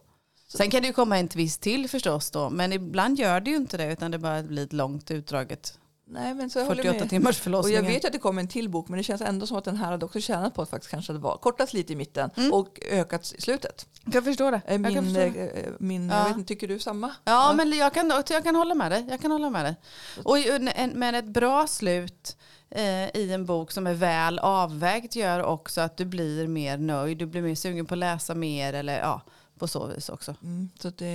[0.56, 3.56] Sen kan det ju komma en twist till förstås då, men ibland gör det ju
[3.56, 7.00] inte det utan det bara blir ett långt utdraget Nej, men så jag håller 48
[7.04, 7.10] med.
[7.10, 7.74] timmars Och förlossning.
[7.74, 9.76] jag vet att det kommer en till bok men det känns ändå som att den
[9.76, 12.52] här hade också tjänat på att faktiskt kanske var kortats lite i mitten Mm.
[12.52, 13.86] och ökat i slutet.
[14.12, 14.60] Jag förstår det.
[14.66, 15.46] Jag kan Min, förstå det.
[15.66, 16.18] eh, min, Ja.
[16.18, 17.14] jag vet inte, tycker du samma?
[17.24, 19.06] Ja, men jag kan, jag kan hålla med dig.
[19.10, 19.76] Jag kan hålla med dig.
[20.24, 20.36] Och
[20.94, 22.36] men ett bra slut
[22.70, 27.18] eh, i en bok som är väl avvägt gör också att du blir mer nöjd.
[27.18, 29.22] Du blir mer sugen på att läsa mer eller ja,
[29.62, 30.34] på så vis också.
[30.42, 31.06] Mm, så det,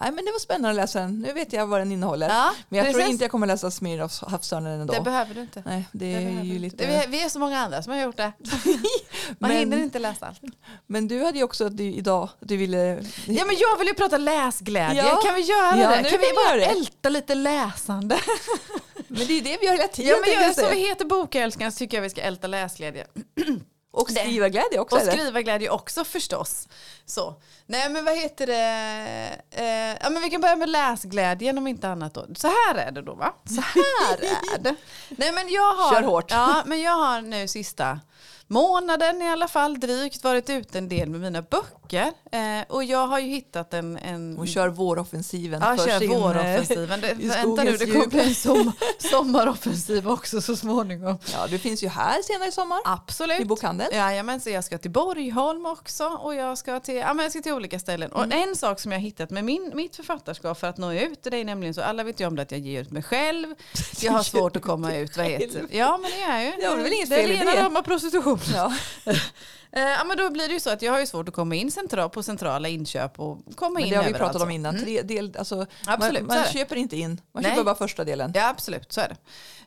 [0.00, 1.20] nej, men det var spännande att läsa den.
[1.20, 2.28] Nu vet jag vad den innehåller.
[2.28, 3.12] Ja, men jag tror precis.
[3.12, 4.92] inte jag kommer läsa Smirnoffs Havsörnen ändå.
[4.94, 5.62] Det behöver du inte.
[5.66, 6.86] nej, det Det är ju lite...
[6.86, 8.32] Vi, är, vi är så många andra som har gjort det.
[9.38, 10.40] Man Men- hinner inte läsa allt.
[10.86, 12.78] Men du hade ju också att du, idag, du ville...
[13.26, 15.02] Ja, men jag vill ju prata läsglädje.
[15.02, 15.20] Ja.
[15.24, 16.02] Kan vi göra Ja, det?
[16.02, 16.64] nu Kan vi bara det.
[16.64, 18.18] älta lite läsande?
[19.08, 20.10] Men det är det vi gör hela tiden.
[20.10, 23.06] Ja, men jag, som vi heter Bokälskaren så tycker jag vi ska älta läsglädje.
[24.00, 24.96] Och skrivarglädje också.
[24.96, 26.68] Och skrivarglädje också förstås.
[27.06, 27.34] Så.
[27.66, 29.40] Nej men vad heter det?
[29.50, 32.26] Eh, ja, men vi kan börja med läsglädjen om inte annat då.
[32.36, 33.34] Så här är det då va?
[33.44, 34.74] Så här är det.
[35.08, 36.30] Nej men jag har, Kör hårt.
[36.30, 38.00] Ja, men jag har nu sista
[38.48, 42.12] månaden i alla fall drygt varit ute en del med mina böcker.
[42.32, 43.96] Eh, och jag har ju hittat en...
[43.96, 46.10] en Hon kör våroffensiven Ja, för kör sin...
[46.10, 47.00] våroffensiven.
[47.00, 48.72] Det, vänta nu, det kommer bli en sommar,
[49.10, 51.18] sommaroffensiv också så småningom.
[51.32, 52.78] Ja, du finns ju här senare i sommar.
[52.84, 53.40] Absolut.
[53.40, 53.90] I bokhandeln.
[53.92, 57.40] Jajamän, så jag ska till Borgholm också och jag ska till, ja, men jag ska
[57.42, 58.12] till olika ställen.
[58.12, 58.48] Och Mm.
[58.48, 61.36] en sak som jag har hittat med min, mitt författarskap för att nå ut, det
[61.36, 63.54] är nämligen så, alla vet ju om det att jag ger ut mig själv.
[64.00, 65.76] Jag har svårt att komma ut, vad heter det?
[65.76, 66.50] Ja men det är ju.
[66.56, 67.62] Det är väl inget det är fel i rena det.
[67.62, 68.37] rama prostitution.
[68.46, 68.70] Ja.
[69.78, 71.54] Eh, Ja men då blir det ju så att jag har ju svårt att komma
[71.54, 74.78] in central, på centrala inköp och komma Men in det har vi pratat om innan.
[74.78, 76.52] Tre del, alltså, Absolut, man man det.
[76.58, 77.52] köper inte in, man Nej.
[77.52, 78.32] köper bara första delen.
[78.34, 79.16] Ja absolut, så är det.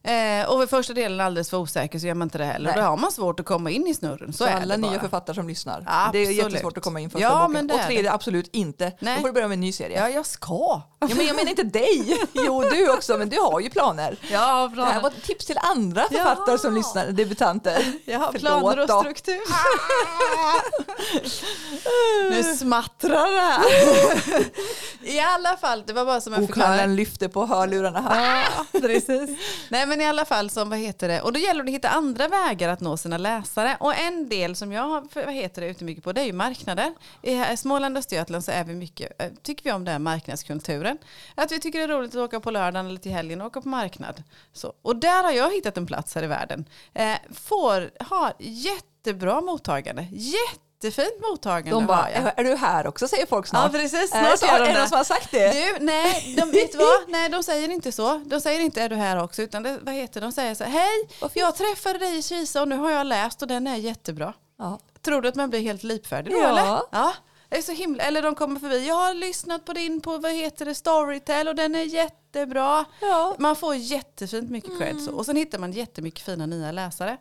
[0.03, 2.65] Eh, och vid första delen är alldeles för osäker så gör man inte det heller.
[2.71, 2.75] Nej.
[2.75, 4.33] Då har man svårt att komma in i snurren.
[4.33, 5.79] Så, Så är alla det nya författare som lyssnar.
[5.81, 6.27] Det Absolut.
[6.27, 7.51] är jättesvårt att komma in första Ja, boken.
[7.51, 8.91] men det och tredje absolut inte.
[8.99, 9.15] Nej.
[9.15, 9.99] Då får du börja med en ny serie.
[9.99, 10.81] Ja jag ska.
[10.99, 12.17] Ja, men jag menar inte dig.
[12.33, 14.17] Jo, du också, men du har ju planer.
[14.31, 17.93] Ja, Det här var ett tips till andra författare som lyssnar, debutanter.
[18.05, 19.39] Jag har planer och struktur.
[22.29, 23.63] nu smattrar det här.
[25.03, 26.71] I alla fall, det var bara som en förklaring.
[26.71, 28.47] Bokhandeln lyfter på hörlurarna här.
[28.57, 29.29] Ja, precis.
[29.69, 31.21] Nej men i alla fall, som, vad heter det?
[31.21, 33.77] och då gäller det att hitta andra vägar att nå sina läsare.
[33.79, 36.33] Och en del som jag har, vad heter det, ute mycket på, det är ju
[36.33, 36.93] marknader.
[37.21, 40.97] I Småland och Östergötland så är vi mycket, eh, tycker vi om den här marknadskulturen.
[41.35, 43.61] Att vi tycker det är roligt att åka på lördagen eller till helgen och åka
[43.61, 44.23] på marknad.
[44.53, 46.65] Så, och där har jag hittat en plats här i världen.
[46.93, 48.33] Eh, får, har
[49.05, 50.07] jättebra mottagande.
[50.11, 52.23] Jättefint mottagande De bara, jag.
[52.23, 53.71] är, är du här också säger folk Ja snart.
[53.71, 54.79] precis, är det snart gör Är de det det.
[54.79, 55.51] någon som har sagt det?
[55.79, 56.87] Du, nej, de vet vad?
[57.07, 58.17] Nej, de säger inte så.
[58.25, 60.21] De säger inte är du här också, utan det, vad heter?
[60.21, 63.41] De säger så här, hej, jag träffade dig i Kisa och nu har jag läst
[63.41, 64.33] och den är jättebra.
[64.57, 64.79] Ja.
[65.01, 66.47] Tror du att man blir helt lipfärdig då Ja.
[66.49, 66.81] eller?
[66.91, 67.13] Ja.
[67.49, 70.31] Det är så himla, eller de kommer förbi, jag har lyssnat på din på, vad
[70.31, 72.85] heter det, Storytel och den är jättebra.
[73.01, 73.35] Ja.
[73.39, 75.11] Man får jättefint mycket cred så.
[75.11, 77.17] och sen hittar man jättemycket fina nya läsare.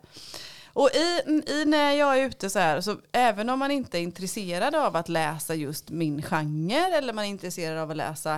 [0.73, 4.01] Och i, i när jag är ute så här, så även om man inte är
[4.01, 8.35] intresserad av att läsa just min genre eller man är intresserad av att läsa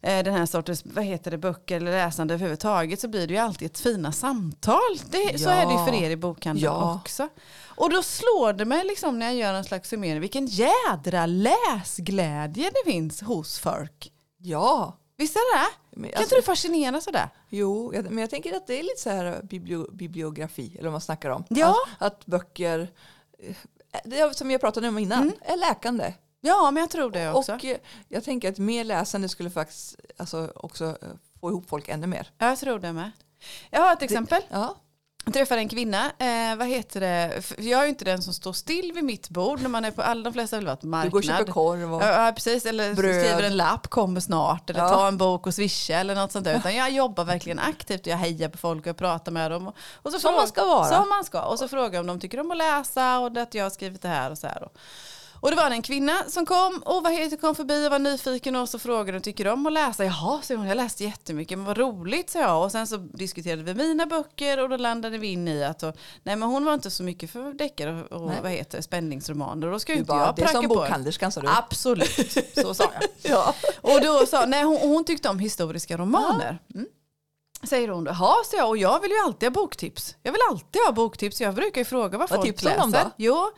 [0.00, 3.40] eh, den här sortens vad heter det, böcker eller läsande överhuvudtaget så blir det ju
[3.40, 4.80] alltid ett fina samtal.
[5.10, 5.52] Det, Så Ja.
[5.52, 7.00] är det ju för er i bokhandeln Ja.
[7.04, 7.28] också.
[7.76, 12.70] Och då slår det mig liksom när jag gör en slags summering vilken jädra läsglädje
[12.70, 14.12] det finns hos folk.
[14.38, 14.98] Ja.
[15.16, 15.94] Visst är det det?
[15.94, 17.28] Kan alltså, inte du fascineras av det?
[17.48, 21.00] jo, men jag tänker att det är lite så här biblio, bibliografi, eller vad man
[21.00, 21.44] snackar om.
[21.48, 21.76] Ja.
[21.98, 22.88] Att, att böcker,
[23.38, 23.56] eh,
[24.04, 25.34] det som jag pratade om innan, Mm.
[25.40, 26.14] är läkande.
[26.40, 27.54] Ja, men jag tror det också.
[27.54, 27.64] Och
[28.08, 31.08] jag tänker att mer läsande skulle faktiskt alltså, också eh,
[31.40, 32.30] få ihop folk ännu mer.
[32.38, 33.10] Jag tror det med.
[33.70, 34.42] Jag har ett exempel.
[34.48, 34.76] Ja.
[35.24, 38.52] Jag träffade en kvinna, eh, vad heter det, jag är ju inte den som står
[38.52, 41.06] still vid mitt bord när man är på, alla de flesta vill vara på marknad.
[41.06, 42.02] Du går och köper korv och...
[42.02, 42.66] Ja, precis.
[42.66, 43.24] Eller Bröd.
[43.24, 44.70] skriver en lapp, kommer snart.
[44.70, 44.88] Eller Ja.
[44.88, 46.56] ta en bok och swisha eller något sånt där.
[46.58, 49.66] Utan jag jobbar verkligen aktivt och jag hejar på folk och jag pratar med dem.
[49.68, 50.88] Och, och så Som frågar- man ska vara.
[50.88, 51.42] Som man ska.
[51.42, 54.02] Och så frågar jag om de tycker om att läsa och att jag har skrivit
[54.02, 54.62] det här och så här.
[54.62, 54.72] Och,
[55.44, 58.56] och det var en kvinna som kom och vad heter, kom förbi och var nyfiken
[58.56, 60.04] och så frågade om tycker om att läsa.
[60.04, 62.64] Jaha, så hon, jag läste jättemycket, men vad roligt, sa jag.
[62.64, 65.96] Och sen så diskuterade vi mina böcker och då landade vi in i att och,
[66.22, 69.66] nej, men hon var inte så mycket för deckare och, och vad heter spänningsromaner.
[69.66, 70.74] Och då ska ju Du inte bara, jag det är pracka som på.
[70.74, 71.48] bokhandlerskan sa du.
[71.48, 73.10] Absolut, så sa jag.
[73.32, 73.54] Ja.
[73.80, 76.58] Och då sa, nej hon, hon tyckte om historiska romaner.
[76.74, 76.86] Mm.
[77.62, 80.16] Säger hon, jaha, så jag, och jag vill ju alltid ha boktips.
[80.22, 82.80] Jag vill alltid ha boktips, jag brukar ju fråga vad Vad folk tipsar läser.
[82.82, 83.10] de då?
[83.16, 83.50] Jo,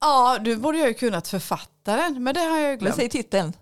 [0.00, 2.96] ja, du borde jag ju kunnat författaren, men det har jag ju Men glömt.
[2.96, 3.52] säg titeln.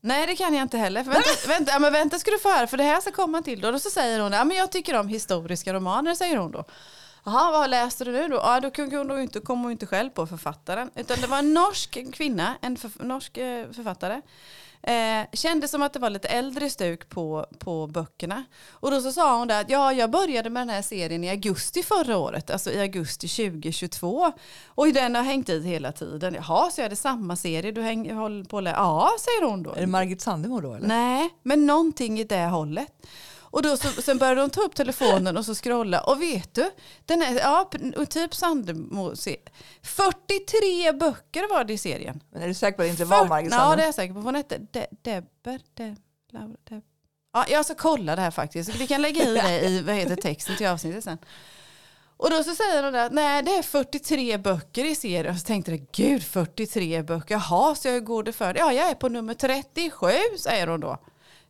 [0.00, 1.04] Nej, det kan jag inte heller.
[1.04, 3.42] För vänta, vänta, ja, men vänta ska du få höra, för det här ska komma
[3.42, 3.68] till då.
[3.68, 6.64] Och så säger hon, ja men jag tycker om historiska romaner, säger hon då.
[7.24, 8.36] Jaha, vad läste du nu då?
[8.36, 10.90] Ja, då kunde hon inte, kom hon inte själv på författaren.
[10.94, 14.20] Utan det var en norsk kvinna, en för, norsk eh, författare.
[14.82, 18.44] Eh, kände som att det var lite äldre stuk på, på böckerna.
[18.70, 21.30] Och då så sa hon där att ja, jag började med den här serien i
[21.30, 24.32] augusti förra året, alltså i augusti 2022.
[24.66, 26.34] Och den har hängt i hela tiden.
[26.34, 29.72] Jaha, så är det samma serie du häng, håller på lä- Ja, säger hon då.
[29.74, 30.86] Är det Margit Sandemo då eller?
[30.88, 33.06] Nej, men någonting i det hållet.
[33.50, 36.00] Och då så, sen började hon ta upp telefonen och så scrolla.
[36.00, 36.70] Och vet du,
[37.06, 37.70] den är, ja,
[38.10, 39.16] typ Sandemo.
[39.16, 39.36] se-
[39.82, 42.20] 43 böcker var det i serien.
[42.32, 44.14] Men är du säker på att det inte var Margit Ja, det är jag säker
[44.14, 44.20] på.
[44.20, 45.60] Hon hette De, Debber.
[45.74, 45.96] De,
[46.32, 46.82] Laura, Deb.
[47.32, 48.74] Ja, jag ska kolla det här faktiskt.
[48.74, 51.18] Vi kan lägga i det i vad heter texten till avsnittet sen.
[52.16, 55.34] Och då så säger där att nej det är 43 böcker i serien.
[55.34, 58.88] Och så tänkte jag gud 43 böcker, jaha så jag går det för Ja jag
[58.90, 60.06] är på nummer 37
[60.38, 60.98] säger hon då.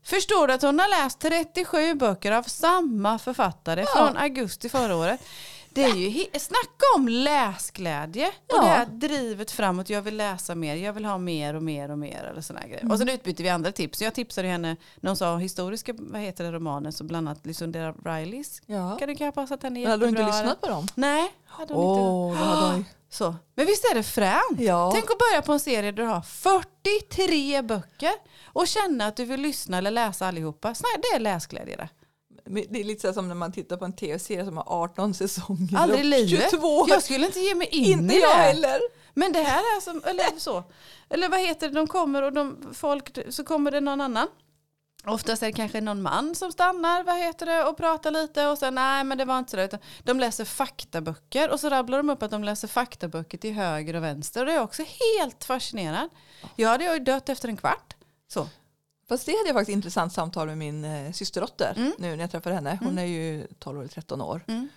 [0.05, 3.87] Förstår du att hon har läst 37 böcker av samma författare Ja.
[3.97, 5.21] från augusti förra året?
[5.71, 8.63] Det är ju snacka om läsglädje och Ja.
[8.63, 9.91] det här drivet framåt.
[9.91, 12.23] Jag vill läsa mer, jag vill ha mer och mer och mer.
[12.31, 12.93] Eller såna grejer.
[12.93, 14.03] Och sen utbyter vi andra tips.
[14.03, 17.93] Jag tipsade henne när hon sa historiska vad heter det, romaner, så bland annat Lysundera
[17.93, 18.63] Rileys.
[18.67, 18.97] Ja.
[18.99, 20.41] Kan du kan passa att henne Men hade du inte jättebra.
[20.43, 20.87] lyssnat på dem?
[20.95, 22.45] Nej, hade hon inte.
[22.45, 22.85] Hade hon ju.
[23.11, 23.35] Så.
[23.55, 24.59] Men visst är det fränt?
[24.61, 24.91] Ja.
[24.95, 28.13] Tänk att börja på en serie där du har 43 böcker
[28.45, 30.75] och känna att du vill lyssna eller läsa allihopa.
[31.03, 31.89] Det är läsglädje det.
[32.49, 35.77] Det är lite så som när man tittar på en tv-serie som har 18 säsonger.
[35.77, 36.51] Aldrig i livet.
[36.51, 36.87] 22.
[36.89, 38.43] Jag skulle inte ge mig in Inte i jag det.
[38.43, 38.81] heller.
[39.15, 40.65] Men det här är som, eller så.
[41.11, 44.29] Eller vad heter det, de kommer och de, folk, så kommer det någon annan.
[45.07, 48.59] Oftast är det kanske någon man som stannar, vad heter det, och pratar lite och
[48.59, 49.61] sen nej men det var inte så.
[49.61, 53.97] Utan de läser faktaböcker och så rabblar de upp att de läser faktaböcker till höger
[53.97, 54.41] och vänster.
[54.41, 54.83] Och det är jag också
[55.17, 56.09] helt fascinerad.
[56.57, 57.95] Jag hade ju dött efter en kvart.
[58.29, 58.49] Så.
[59.09, 61.93] Fast det hade jag faktiskt intressant samtal med min eh, systerdotter Mm.
[61.99, 62.79] nu när jag träffade henne.
[62.83, 64.45] Hon är ju 12 eller 13 år.
[64.49, 64.69] Mm.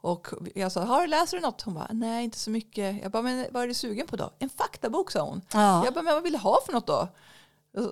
[0.00, 1.62] Och jag sa, har läser du något?
[1.62, 3.02] Hon bara, nej inte så mycket.
[3.02, 4.30] Jag bara, men vad är du sugen på då?
[4.38, 5.42] En faktabok sa hon.
[5.52, 5.84] Ja.
[5.84, 7.08] Jag bara, men vad vill du ha för något då?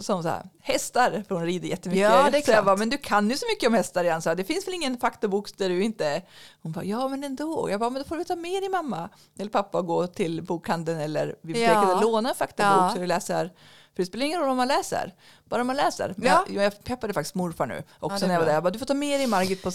[0.00, 2.02] Så hon så här, hästar, för hon rider jättemycket.
[2.02, 4.22] Ja, det är så jag bara, men du kan ju så mycket om hästar igen.
[4.22, 6.22] Så här, det finns väl ingen faktabok där du inte...
[6.62, 7.70] Hon bara, ja men ändå.
[7.70, 10.42] Jag bara, men då får du ta med din mamma eller pappa och gå till
[10.42, 11.94] bokhandeln eller biblioteket Ja.
[11.94, 12.90] och låna en faktabok Ja.
[12.94, 13.52] så du läser.
[13.94, 15.14] För det spelar ingen roll om man läser,
[15.48, 16.14] bara man läser.
[16.22, 16.44] Ja.
[16.48, 18.54] jag, jag peppade faktiskt morfar nu Ja, också det är när jag var där.
[18.54, 19.70] Jag bara, du får ta med dig Margit på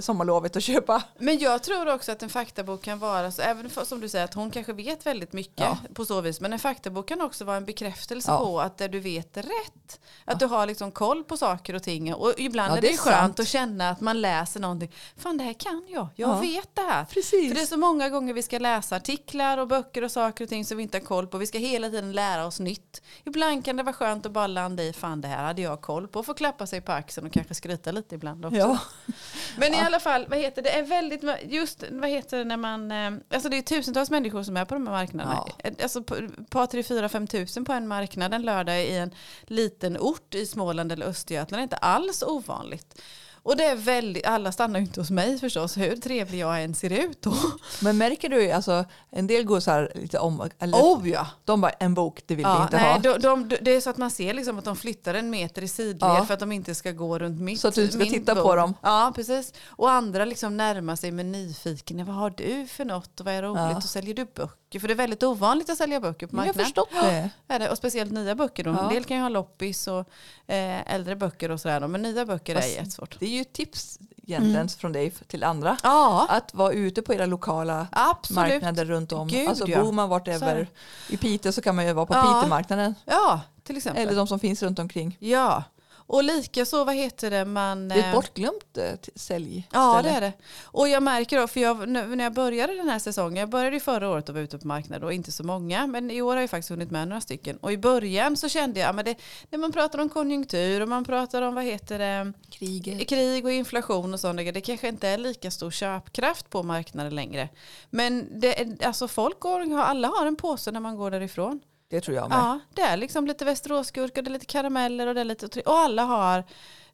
[0.00, 1.02] sommarlovet och köpa.
[1.18, 4.24] Men jag tror också att en faktabok kan vara, så, även för, som du säger,
[4.24, 5.78] att hon kanske vet väldigt mycket Ja.
[5.94, 6.40] på så vis.
[6.40, 8.38] Men en faktabok kan också vara en bekräftelse Ja.
[8.38, 10.00] på att det du vet är rätt.
[10.24, 12.14] Att du har liksom koll på saker och ting.
[12.14, 13.40] Och ibland Ja, är det det, är skönt sant.
[13.40, 14.92] att känna att man läser någonting.
[15.16, 16.40] Fan det här kan jag, jag Ja.
[16.40, 17.04] vet det här.
[17.04, 17.48] Precis.
[17.48, 20.48] För det är så många gånger vi ska läsa artiklar och böcker och saker och
[20.50, 21.38] ting som vi inte har koll på.
[21.38, 23.02] Vi ska hela tiden lära oss nytt.
[23.24, 26.08] Ibland kan det vara skönt att bara landa i, fan det här hade jag koll
[26.08, 26.22] på.
[26.22, 28.58] Få klappa sig på axeln och kanske skryta lite ibland också.
[28.58, 28.78] Ja.
[29.58, 32.90] Men i alla fall, vad heter det, är väldigt, just vad heter det när man,
[32.92, 35.44] eh, alltså det är tusentals människor som är på de här marknaderna.
[35.82, 39.10] Alltså på- ett par, tre, fyra, fem tusen på en marknad en lördag i en
[39.44, 43.02] liten ort i Småland eller Östergötland är inte alls ovanligt.
[43.46, 46.74] Och det är väldigt, alla stannar ju inte hos mig förstås, hur trevlig jag än
[46.74, 47.34] ser ut då.
[47.82, 51.26] Men märker du, alltså, en del går så här lite om, eller Oh ja!
[51.44, 52.98] de bara, en bok, det vill vi ja inte nej, ha.
[52.98, 55.68] de, de, det är så att man ser liksom att de flyttar en meter i
[55.68, 56.24] sidled Ja.
[56.24, 57.60] för att de inte ska gå runt mitt.
[57.60, 58.56] Så att du ska titta på bord.
[58.56, 58.74] dem.
[58.82, 59.52] Ja, precis.
[59.66, 62.04] Och andra liksom närmar sig med nyfiken.
[62.06, 63.60] Vad har du för något och vad är roligt?
[63.70, 63.76] Ja.
[63.76, 64.50] Och säljer du böcker?
[64.72, 66.86] För det är väldigt ovanligt att sälja böcker på Men jag har marknaden.
[67.06, 67.70] förstått det.
[67.70, 68.64] Och speciellt nya böcker.
[68.64, 68.70] Då.
[68.70, 68.82] Ja.
[68.82, 69.98] En del kan ju ha loppis och
[70.46, 71.88] eh, äldre böcker och sådär.
[71.88, 73.16] Men nya böcker Fast- är jättesvårt.
[73.20, 75.76] Det är ju tips egentligen från dig till andra.
[75.82, 78.36] Ja, Att vara ute på era lokala absolut.
[78.52, 79.28] marknader runt om.
[79.28, 80.68] Gud, alltså bor man Så är vartever.
[81.08, 82.22] I Piteå så kan man ju vara på Ja.
[82.22, 82.94] Piteåmarknaden.
[83.04, 84.02] Ja, till exempel.
[84.02, 85.16] Eller de som finns runt omkring.
[85.20, 85.62] Ja,
[86.06, 87.88] och lika så, vad heter det, man...
[87.88, 89.68] Det är ett eh, bortglömt eh, sälj.
[89.72, 90.32] Ja det är det.
[90.64, 93.80] Och jag märker då, för jag, när jag började den här säsongen, jag började ju
[93.80, 96.40] förra året och var ute på marknaden och inte så många, men i år har
[96.40, 97.56] jag faktiskt hunnit med några stycken.
[97.56, 99.16] Och i början så kände jag, ja, men det,
[99.50, 103.08] när man pratar om konjunktur och man pratar om vad heter det, Kriget.
[103.08, 107.48] krig och inflation och sånt, det kanske inte är lika stor köpkraft på marknaden längre.
[107.90, 111.60] Men det, alltså folk går, alla har en påse när man går därifrån.
[111.88, 112.38] Det tror jag med.
[112.38, 115.78] Ja, det är liksom lite västeråsgurka, det är lite karameller och det är lite och
[115.78, 116.44] alla har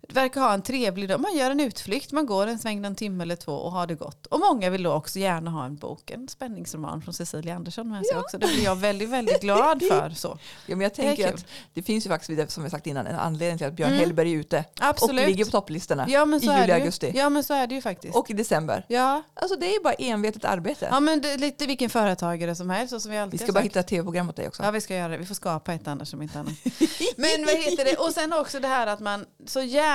[0.09, 1.21] verkar ha en trevlig dag.
[1.21, 3.95] Man gör en utflykt, man går en sväng en timme eller två och har det
[3.95, 4.27] gott.
[4.27, 8.07] Och många vill då också gärna ha en bok, en spänningsroman från Cecilia Andersson med
[8.07, 8.38] sig också.
[8.38, 10.11] Det blir jag väldigt, väldigt glad för.
[10.11, 10.38] Så.
[10.67, 11.35] Ja, men jag Det tänker kul.
[11.35, 14.01] att det finns ju faktiskt, som jag sagt innan, en anledning till att Björn Mm.
[14.01, 14.65] Hellberg är ute.
[14.81, 15.21] Absolut.
[15.23, 16.73] Och ligger på topplistorna Ja, i juli, det ju.
[16.73, 17.12] augusti.
[17.15, 18.17] Ja men så är det ju faktiskt.
[18.17, 18.85] Och i december.
[18.88, 19.23] ja.
[19.35, 20.88] Alltså det är bara envetet arbete.
[20.91, 23.01] ja men det lite vilken företagare som helst.
[23.01, 23.65] Som vi, alltid Vi ska bara sagt.
[23.67, 24.62] hitta ett tv-program åt dig också.
[24.62, 26.55] Ja vi ska göra det, vi får skapa ett annars som inte annat.
[27.17, 29.91] Men vad heter det, och sen också det här att man så gärna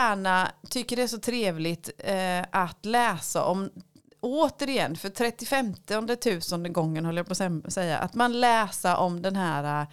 [0.70, 3.70] tycker det är så trevligt eh, att läsa om
[4.20, 5.74] Återigen, för 35
[6.22, 9.88] tusende gången håller jag på att sä- säga, att man läser om den här eh,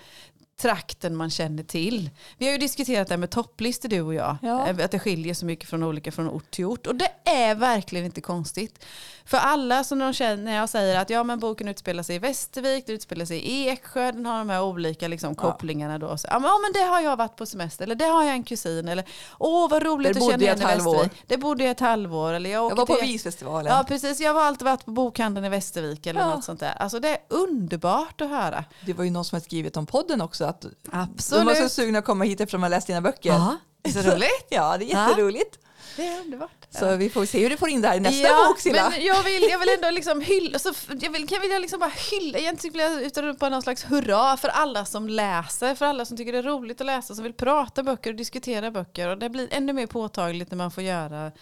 [0.60, 2.10] trakten man känner till.
[2.38, 4.36] Vi har ju diskuterat det här med topplistor du och jag.
[4.42, 4.68] Ja.
[4.68, 6.86] Eh, Att det skiljer så mycket från olika från ort till ort.
[6.86, 8.84] Och det är verkligen inte konstigt.
[9.26, 12.18] För alla som de känner, när jag säger att ja, men boken utspelar sig i
[12.18, 16.18] Västervik, den utspelar sig i Eksjö, den har de här olika liksom, kopplingarna då.
[16.18, 18.88] Så, ja, men, det har jag varit på semester, eller det har jag en kusin,
[18.88, 19.04] eller
[19.38, 20.64] åh vad roligt att känna igen i.
[20.64, 21.12] Västervik.
[21.26, 22.32] Det bodde jag ett halvår.
[22.32, 23.72] Eller jag, Jag var på Visfestivalen.
[23.72, 26.34] Ja precis, jag har alltid varit på bokhandeln i Västervik eller Ja.
[26.34, 26.74] något sånt där.
[26.78, 28.64] Alltså det är underbart att höra.
[28.86, 30.44] Det var ju någon som hade skrivit om podden också.
[30.44, 31.46] Att Absolut.
[31.46, 33.40] De var så sugna att komma hit eftersom de har läst dina böcker.
[33.82, 34.28] Det så roligt?
[34.48, 35.58] Ja, det är jätteroligt.
[35.96, 36.66] Det är underbart.
[36.70, 38.90] Så vi får se hur du får in det här i nästa ja, bok Silla.
[38.90, 41.92] Men jag vill, jag vill ändå liksom hylla, så jag vill, kan vilja liksom bara
[42.10, 46.04] hylla, egentligen vill jag utan på någon slags hurra för alla som läser, för alla
[46.04, 49.08] som tycker det är roligt att läsa, som vill prata böcker och diskutera böcker.
[49.08, 51.32] Och det blir ännu mer påtagligt när man får göra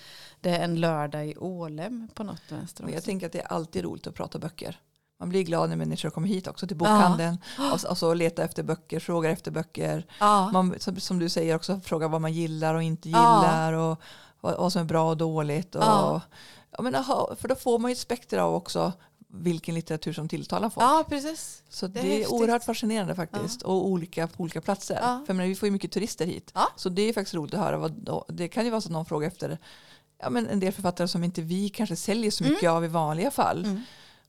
[0.41, 2.89] det en lördag i Ålem på något vänster.
[2.95, 4.79] Jag tänker att det är alltid roligt att prata böcker.
[5.23, 7.73] Man blir glad när människor kommer hit också till bokhandeln ja.
[7.73, 10.07] och, och så letar efter böcker, frågar efter böcker.
[10.21, 10.51] Ja.
[10.53, 13.91] Man, som, som, du säger också frågar vad man gillar och inte gillar ja.
[13.91, 14.01] och
[14.43, 15.75] vad, vad, som är bra och dåligt.
[15.75, 16.21] Och, ja.
[16.71, 18.93] Ja, men, aha, för då får man ju ett spektra av också
[19.29, 20.85] vilken litteratur som tilltalar folk.
[20.85, 21.63] Ja, precis.
[21.69, 23.63] Så det, det är, är oerhört fascinerande faktiskt.
[23.63, 23.69] Ja.
[23.69, 24.99] Och olika på olika platser.
[25.03, 25.25] Ja.
[25.27, 26.51] För menar, vi får ju mycket turister hit.
[26.55, 26.69] Ja.
[26.77, 27.79] Så det är faktiskt roligt att höra.
[27.79, 29.59] Vad, det kan ju vara så att någon frågar efter
[30.23, 32.75] ja, men en del författare som inte vi kanske säljer så mycket mm.
[32.75, 33.65] av i vanliga fall.
[33.65, 33.83] Mm.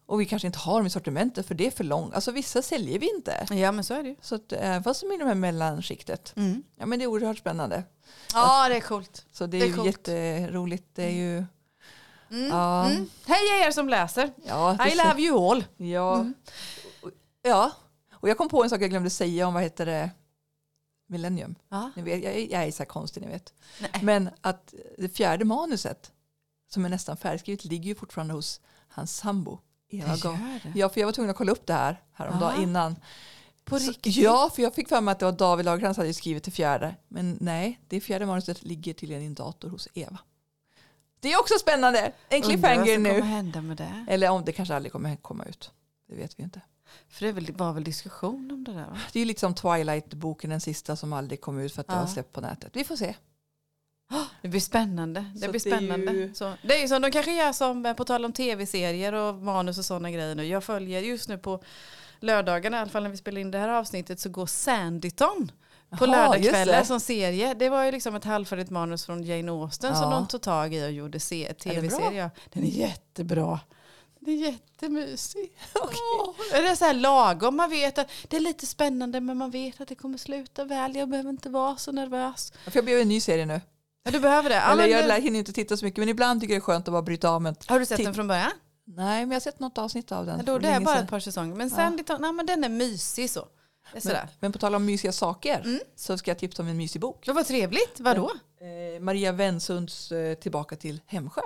[0.06, 2.14] Och vi kanske inte har dem i sortimentet för det är för långt.
[2.14, 3.48] Alltså vissa säljer vi inte.
[3.50, 4.16] Ja men så är det ju.
[4.22, 6.34] Så att, eh, fast som i det här mellanskiktet.
[6.36, 6.64] Mm.
[6.76, 7.84] Ja men det är oerhört spännande.
[8.34, 9.26] Ja det är coolt.
[9.32, 9.88] Så det är, det är ju coolt.
[9.88, 10.86] jätteroligt.
[10.94, 11.46] Det är ju...
[12.32, 12.48] Mm.
[12.50, 12.90] Ja.
[12.90, 13.10] Mm.
[13.26, 14.32] Hej er som läser.
[14.46, 15.66] Ja, I love you all.
[15.78, 16.16] Ja.
[16.16, 16.34] Mm.
[17.42, 17.72] ja.
[18.14, 20.10] Och jag kom på en sak jag glömde säga om vad heter det
[21.08, 21.56] Millennium.
[21.70, 21.92] Ja.
[21.96, 23.54] Ni vet, jag, jag är så här konstig ni vet.
[23.80, 23.92] Nej.
[24.04, 26.12] Men att det fjärde manuset
[26.72, 29.60] som är nästan färdigskrivet ligger ju fortfarande hos hans sambo.
[29.94, 30.18] Eva
[30.76, 32.64] Ja, för jag var tvungen att kolla upp det här häromdagen Aha.
[32.64, 32.96] innan.
[33.66, 34.16] På riktigt?
[34.16, 36.96] Ja, för jag fick för mig att det var David Lagercrantz hade skrivit till fjärde.
[37.08, 40.20] Men nej, det fjärde manuset ligger tydligen i en dator hos Eva.
[41.20, 42.12] Det är också spännande.
[42.30, 43.10] En cliffhanger nu.
[43.10, 44.06] Kommer hända med det.
[44.10, 45.72] Eller om det kanske aldrig kommer komma ut.
[46.10, 46.62] Det vet vi inte.
[47.10, 48.86] För det var väl diskussion om det där?
[48.86, 48.98] Va?
[49.14, 51.94] Det är ju liksom Twilight-boken, den sista som aldrig kom ut för att ja.
[51.94, 52.76] det var släppt på nätet.
[52.76, 53.16] Vi får se.
[54.42, 55.26] Det blir spännande.
[55.34, 56.12] Det så blir spännande.
[56.12, 56.34] Det är, ju...
[56.34, 59.78] så, det är som de kanske gör som, eh, på tal om tv-serier och manus
[59.78, 60.46] och sådana grejer nu.
[60.46, 61.64] Jag följer just nu på
[62.20, 65.52] lördagarna, i alla fall när vi spelar in det här avsnittet, så går Sanditon
[65.98, 67.54] på lördagskvällar som serie.
[67.54, 70.02] Det var ju liksom ett halvfärdigt manus från Jane Austen ja.
[70.02, 72.32] som de tog tag i och gjorde tv-serie.
[72.54, 73.60] Den är jättebra.
[74.26, 75.60] Det är jättemysigt.
[75.76, 75.98] Okay.
[76.20, 77.56] Oh, det är så här lagom.
[77.56, 80.96] Man vet att det är lite spännande men man vet att det kommer sluta väl.
[80.96, 82.54] Jag behöver inte vara så nervös.
[82.64, 83.62] För jag behöver en ny serie nu.
[84.04, 84.56] Ja, du behöver det.
[84.56, 85.22] Eller jag det...
[85.22, 87.30] hinner inte titta så mycket men ibland tycker jag det är skönt att bara bryta
[87.30, 88.52] av med Har du sett den från början?
[88.86, 90.38] Nej men jag har sett något avsnitt av den.
[90.38, 91.56] Ja, då, det är bara ett par säsonger.
[91.56, 92.18] Men sen ja.
[92.18, 93.48] nej, men den är mysig så.
[94.04, 95.80] Men, men, på tal om mysiga saker mm.
[95.96, 97.26] så ska jag tipsa om en mysig bok.
[97.26, 98.00] Det var trevligt.
[98.00, 98.32] Vadå?
[98.62, 101.42] Eh, Maria Wensunds eh, Tillbaka till Hemsjö.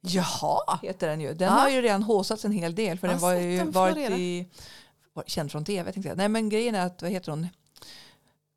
[0.00, 0.78] Jaha.
[0.82, 1.34] Heter den ju.
[1.34, 1.54] Den ja.
[1.54, 4.48] har ju redan håsats en hel del för den var ju varit i,
[5.26, 5.92] känd från tv.
[5.92, 6.18] Tänkte jag.
[6.18, 7.48] Nej men grejen är att, vad heter hon?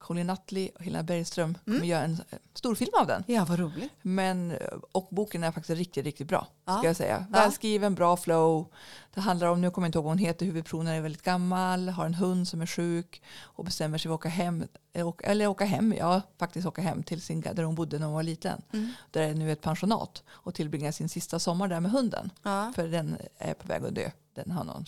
[0.05, 1.89] Colin Nutley och Helena Bergström kommer mm.
[1.89, 3.23] göra en eh, storfilm av den.
[3.27, 3.91] Ja, vad roligt.
[4.01, 4.57] Men, eh,
[4.91, 6.47] och boken är faktiskt riktigt, riktigt bra.
[6.65, 6.77] Ja.
[6.77, 7.25] Ska jag säga.
[7.29, 8.71] Välskriven, bra flow.
[9.13, 11.89] Det handlar om, nu kommer jag inte ihåg vad hon heter, huvudpersonen är väldigt gammal,
[11.89, 15.47] har en hund som är sjuk och bestämmer sig för att åka hem, eh, eller
[15.47, 18.61] åka hem, ja faktiskt åka hem till sin, där hon bodde när hon var liten.
[18.73, 18.91] Mm.
[19.11, 22.29] Där är nu ett pensionat och tillbringar sin sista sommar där med hunden.
[22.43, 22.73] Ja.
[22.75, 24.11] För den är på väg att dö.
[24.33, 24.85] Den har någon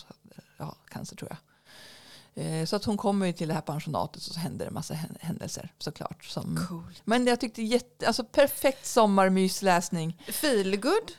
[0.57, 1.37] ja, cancer tror jag.
[2.37, 4.93] Eh, så att hon kommer till det här pensionatet och så händer det en massa
[5.19, 6.25] händelser såklart.
[6.25, 6.93] Som, cool.
[7.03, 10.23] Men jag tyckte jätte, alltså perfekt sommarmysläsning.
[10.27, 11.11] Feelgood?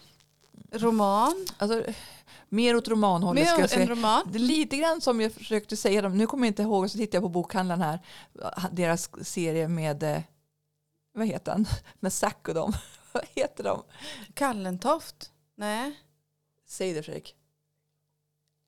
[0.72, 1.46] Roman?
[1.58, 1.84] Alltså,
[2.48, 3.86] mer åt romanhållet mer ska jag säga.
[3.86, 4.22] Roman.
[4.32, 7.16] Det är lite grann som jag försökte säga, nu kommer jag inte ihåg, så tittar
[7.16, 8.00] jag på bokhandlaren här,
[8.72, 10.20] deras serie med, eh,
[11.14, 11.66] vad heter han,
[12.00, 12.72] med Zack och dem.
[13.12, 13.82] vad heter de?
[14.34, 15.30] Kallentoft?
[15.56, 15.92] Nej.
[16.66, 17.34] Säg det Fredrik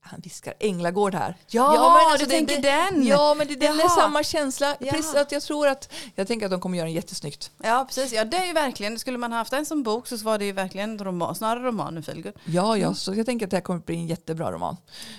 [0.02, 1.36] han viskar Änglagård här.
[1.46, 3.06] Ja, ja men alltså du tänker det, den.
[3.06, 4.76] Ja, men det, den är samma känsla.
[4.80, 7.50] Precis, att jag tror att, jag tänker att de kommer göra en jättesnyggt.
[7.62, 8.12] Ja, precis.
[8.12, 10.52] Ja, det är ju verkligen, skulle man haft den som bok så var det ju
[10.52, 12.34] verkligen roman, snarare roman än feelgood.
[12.44, 14.76] Ja, ja, så jag tänker att det här kommer bli en jättebra roman.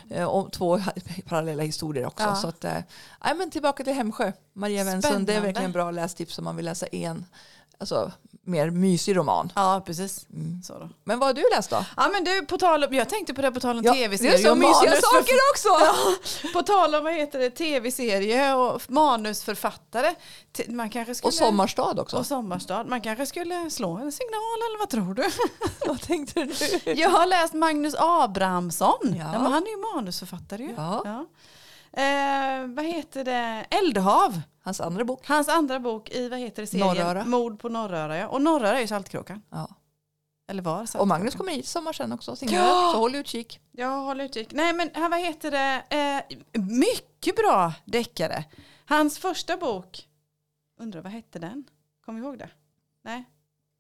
[0.10, 0.82] Eh, och två
[1.26, 2.24] parallella historier också.
[2.24, 2.36] Ja.
[2.36, 2.82] Så att, eh,
[3.36, 4.32] men tillbaka till Hemsjö.
[4.54, 7.26] Maria Wenson, det är verkligen bra lästips om man vill läsa en
[7.82, 8.12] alltså,
[8.52, 9.52] mer mysig roman.
[9.56, 10.26] Ja, precis.
[10.34, 10.64] Mm.
[10.64, 10.90] Så då.
[11.04, 11.86] Men vad har du läst då?
[11.98, 14.32] Ja, men du, på tal om, jag tänkte på det på tal om ja, tv-serier.
[14.32, 15.70] Det är så mysiga saker också!
[15.82, 20.16] Ja, på tal om vad heter det, tv-serie och manusförfattare.
[20.68, 22.18] Man kanske skulle, och Sommarstad också.
[22.18, 22.84] Och Sommarstad.
[22.84, 25.24] Man kanske skulle slå en signal eller vad tror du?
[25.88, 26.92] vad tänkte du?
[26.92, 28.98] Jag har läst Magnus Abrahamsson.
[29.02, 29.30] Ja.
[29.34, 30.74] ja han är ju manusförfattare ju.
[30.78, 31.26] Ja.
[31.94, 33.66] Eh, vad heter det?
[33.70, 34.42] Eldhav.
[34.64, 35.28] Hans andra bok.
[35.28, 36.88] Hans andra bok i, vad heter det, serien?
[36.88, 37.26] Norröra.
[37.26, 38.18] Mord på Norröra.
[38.18, 38.28] Ja.
[38.28, 39.42] Och Norröra är ju Saltkråkan.
[39.50, 39.68] Ja.
[40.48, 42.36] Eller var Och Magnus kommer hit i sommar sen också.
[42.42, 42.92] Ja.
[42.94, 43.60] Så håll utkik.
[43.72, 44.52] Ja, håll utkik.
[44.52, 45.84] Nej men vad heter det?
[45.90, 48.46] Eh, mycket bra deckare.
[48.86, 50.08] Hans första bok,
[50.80, 51.64] undrar vad hette den?
[52.06, 52.50] Kommer ihåg det?
[53.04, 53.26] Nej.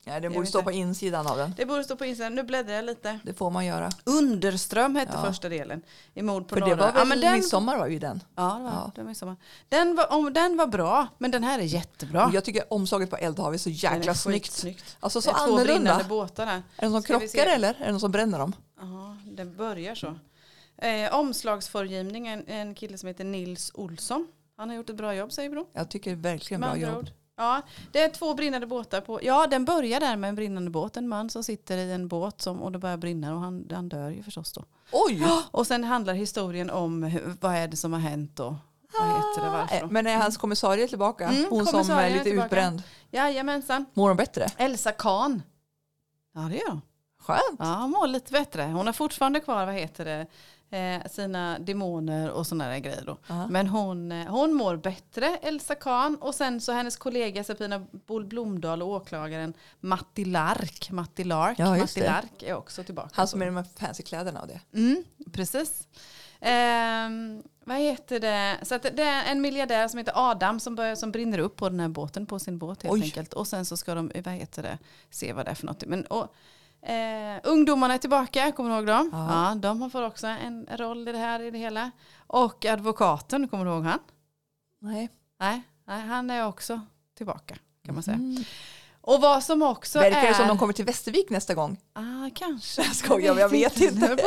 [0.04, 0.66] Ja, det Jag borde stå inte.
[0.66, 1.54] på insidan av den.
[1.58, 2.36] Det borde stå på insidan.
[2.36, 3.20] Nu bläddrar jag lite.
[3.24, 3.90] Det får man göra.
[4.04, 5.24] Underström hette Ja.
[5.26, 5.82] första delen.
[6.14, 6.76] I mord på För det norra.
[6.76, 8.24] var väl ja, men den, midsommar var ju den.
[8.36, 8.91] Ja, det var, Ja.
[8.95, 9.36] det var midsommar.
[9.70, 12.26] Den var, om, den var bra, men den här är jättebra.
[12.26, 14.45] Och jag tycker omslaget på Eldhav är så Den jäkla är snyggt.
[14.45, 14.97] skitsnyggt.
[14.99, 15.74] Alltså så det är två annorlunda.
[15.74, 16.54] brinnande båtar där.
[16.56, 18.54] Är det någon som vi krockar eller är det någon som bränner dem?
[18.80, 20.16] Ja, den börjar så.
[20.78, 24.28] Eh, omslagsforgivning, en, kille som heter Nils Olsson.
[24.58, 25.68] Han har gjort ett bra jobb säger Bro.
[25.74, 26.97] Jag tycker verkligen bra jobb.
[26.97, 27.10] ord.
[27.42, 27.62] Ja,
[27.92, 29.20] det är två brinnande båtar på.
[29.24, 30.98] Ja, den börjar där med en brinnande båt.
[30.98, 33.89] En man som sitter i en båt som, och det börjar brinna och han, han
[33.89, 34.66] dör ju förstås då.
[34.92, 35.28] Oj!
[35.52, 38.54] Och sen handlar historien om vad är det som har hänt och
[39.00, 39.76] vad heter det, varför.
[39.76, 41.28] Eh, Men är hans kommissarie tillbaka?
[41.28, 42.46] Mm, Hon som är lite tillbaka.
[42.46, 42.84] utbränd.
[43.12, 43.86] Jajamensan.
[43.94, 44.48] Mår hon bättre?
[44.58, 45.44] Elsa Kahn.
[46.36, 46.82] Ja, det gör hon.
[47.20, 47.60] Skönt.
[47.60, 48.64] Ja, hon mår lite bättre.
[48.64, 50.28] Hon har fortfarande kvar, vad heter det,
[50.72, 53.17] eh, sina demoner och sådana där grejer då.
[53.28, 53.47] Ja.
[53.47, 56.15] Men hon, eh, hon mår bättre, Elsa Kahn.
[56.15, 60.91] Och sen så hennes kollega Sabina Bol Blomdahl och åklagaren Matti Lark.
[60.91, 61.99] Matti Lark, Ja, Matti.
[62.01, 63.09] Lark är också tillbaka.
[63.13, 64.59] Han som är de här fancy kläderna och det.
[64.74, 65.03] Mm,
[65.34, 65.88] precis.
[66.41, 68.57] Ehm, vad heter det?
[68.61, 71.80] Så det är en miljardär som heter Adam som, börjar, som brinner upp på den
[71.80, 73.01] här båten, på sin båt helt Oj.
[73.03, 73.34] enkelt.
[73.34, 74.78] Och sen så ska de, vad heter det,
[75.09, 75.86] se vad det är för något.
[75.86, 76.36] Men, och,
[76.82, 79.10] eh, ungdomarna är tillbaka, kommer du ihåg dem?
[79.14, 79.50] Ja.
[79.50, 79.56] Ja.
[79.56, 81.92] de får också en roll i det här i det hela.
[82.28, 84.00] Och advokaten, kommer du ihåg han?
[84.80, 85.10] Nej.
[85.40, 86.82] Nej, nej han är också
[87.18, 87.56] tillbaka
[87.86, 88.18] kan man säga.
[88.18, 88.44] Mm.
[89.04, 90.28] Och vad som också Verkar är...
[90.28, 91.78] det som de kommer till Västervik nästa gång?
[91.94, 92.82] Ah, kanske.
[92.82, 94.18] Jag skojar, jag vet inte.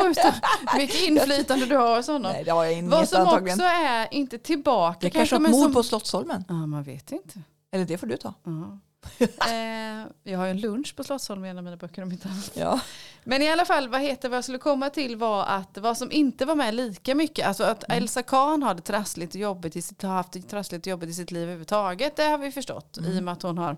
[0.77, 2.33] Mycket inflytande du har hos honom.
[2.33, 3.59] Nej, det har jag Vad inget som antagligen.
[3.61, 4.99] också är inte tillbaka.
[5.01, 5.73] Det är kanske men ett mord som...
[5.73, 6.45] på Slottsholmen.
[6.49, 7.41] Ja, man vet inte.
[7.73, 8.35] Eller det får du ta.
[8.45, 8.79] Ja.
[9.21, 12.29] eh, jag har ju en lunch på Slottsholmen i en av mina böcker om inte
[12.29, 12.51] annat.
[12.55, 12.81] Ja.
[13.25, 16.13] Men i alla fall, vad heter vad jag skulle komma till var att vad som
[16.13, 17.99] inte var med lika mycket, alltså att Mm.
[18.03, 21.31] Elsa Kahn hade trassligt och jobbigt i sitt, har haft trassligt och jobbigt i sitt
[21.31, 23.13] liv överhuvudtaget, det har vi förstått Mm.
[23.13, 23.77] i och med att hon har,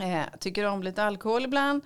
[0.00, 1.82] eh, tycker om lite alkohol ibland.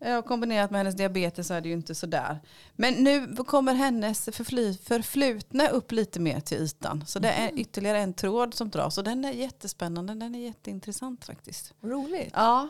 [0.00, 2.40] Eh, Och kombinerat med hennes diabetes så är det ju inte sådär.
[2.76, 7.04] Men nu kommer hennes förflutna upp lite mer till ytan.
[7.06, 7.54] Så det Mm.
[7.54, 8.98] är ytterligare en tråd som dras.
[8.98, 11.74] Och den är jättespännande, den är jätteintressant faktiskt.
[11.82, 12.32] Roligt.
[12.34, 12.68] Ja.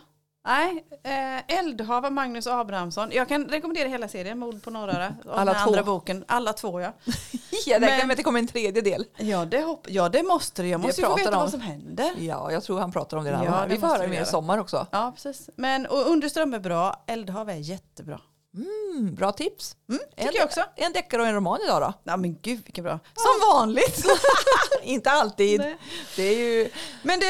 [0.49, 3.09] Nej, eh, Eldhav av Magnus Abrahamsson.
[3.13, 5.15] Jag kan rekommendera hela serien, Mord på Norröra.
[5.33, 5.61] Alla två.
[5.61, 6.25] andra boken.
[6.29, 6.93] Alla två ja.
[7.67, 9.05] Jag räknar Men- att det kommer en tredje del.
[9.17, 10.69] Ja det, hopp- ja, det måste det.
[10.69, 11.37] Jag Det måste ju få veta om.
[11.37, 12.11] vad som händer.
[12.19, 13.45] Ja, jag tror han pratar om det redan.
[13.45, 14.87] Ja, det vi får höra mer i sommar också.
[14.91, 15.51] Ja, precis.
[15.57, 18.21] Men, och Underström är bra, Eldhav är jättebra.
[18.57, 19.77] Mm, bra tips.
[19.89, 20.61] Mm, En, jag också.
[20.77, 21.93] en deckare och en roman idag då?
[22.05, 22.99] Ja men gud vilken bra.
[23.15, 24.05] Som vanligt.
[24.83, 25.61] Inte alltid.
[25.61, 25.77] Nej.
[26.17, 26.71] Det är ju...
[27.03, 27.27] Men du,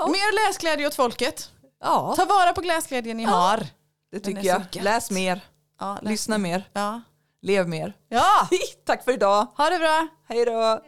[0.00, 0.06] Ja.
[0.06, 1.50] mer läsglädje åt folket.
[1.80, 3.66] Ja, Ta vara på läsglädjen ni har.
[4.12, 4.62] det tycker jag.
[4.80, 5.40] Läs mer,
[5.80, 7.00] Ja, läs- lyssna mer, Ja.
[7.42, 7.96] lev mer.
[8.08, 8.48] ja,
[8.86, 9.46] Tack för idag.
[9.56, 10.06] ha det bra.
[10.28, 10.80] Hej då.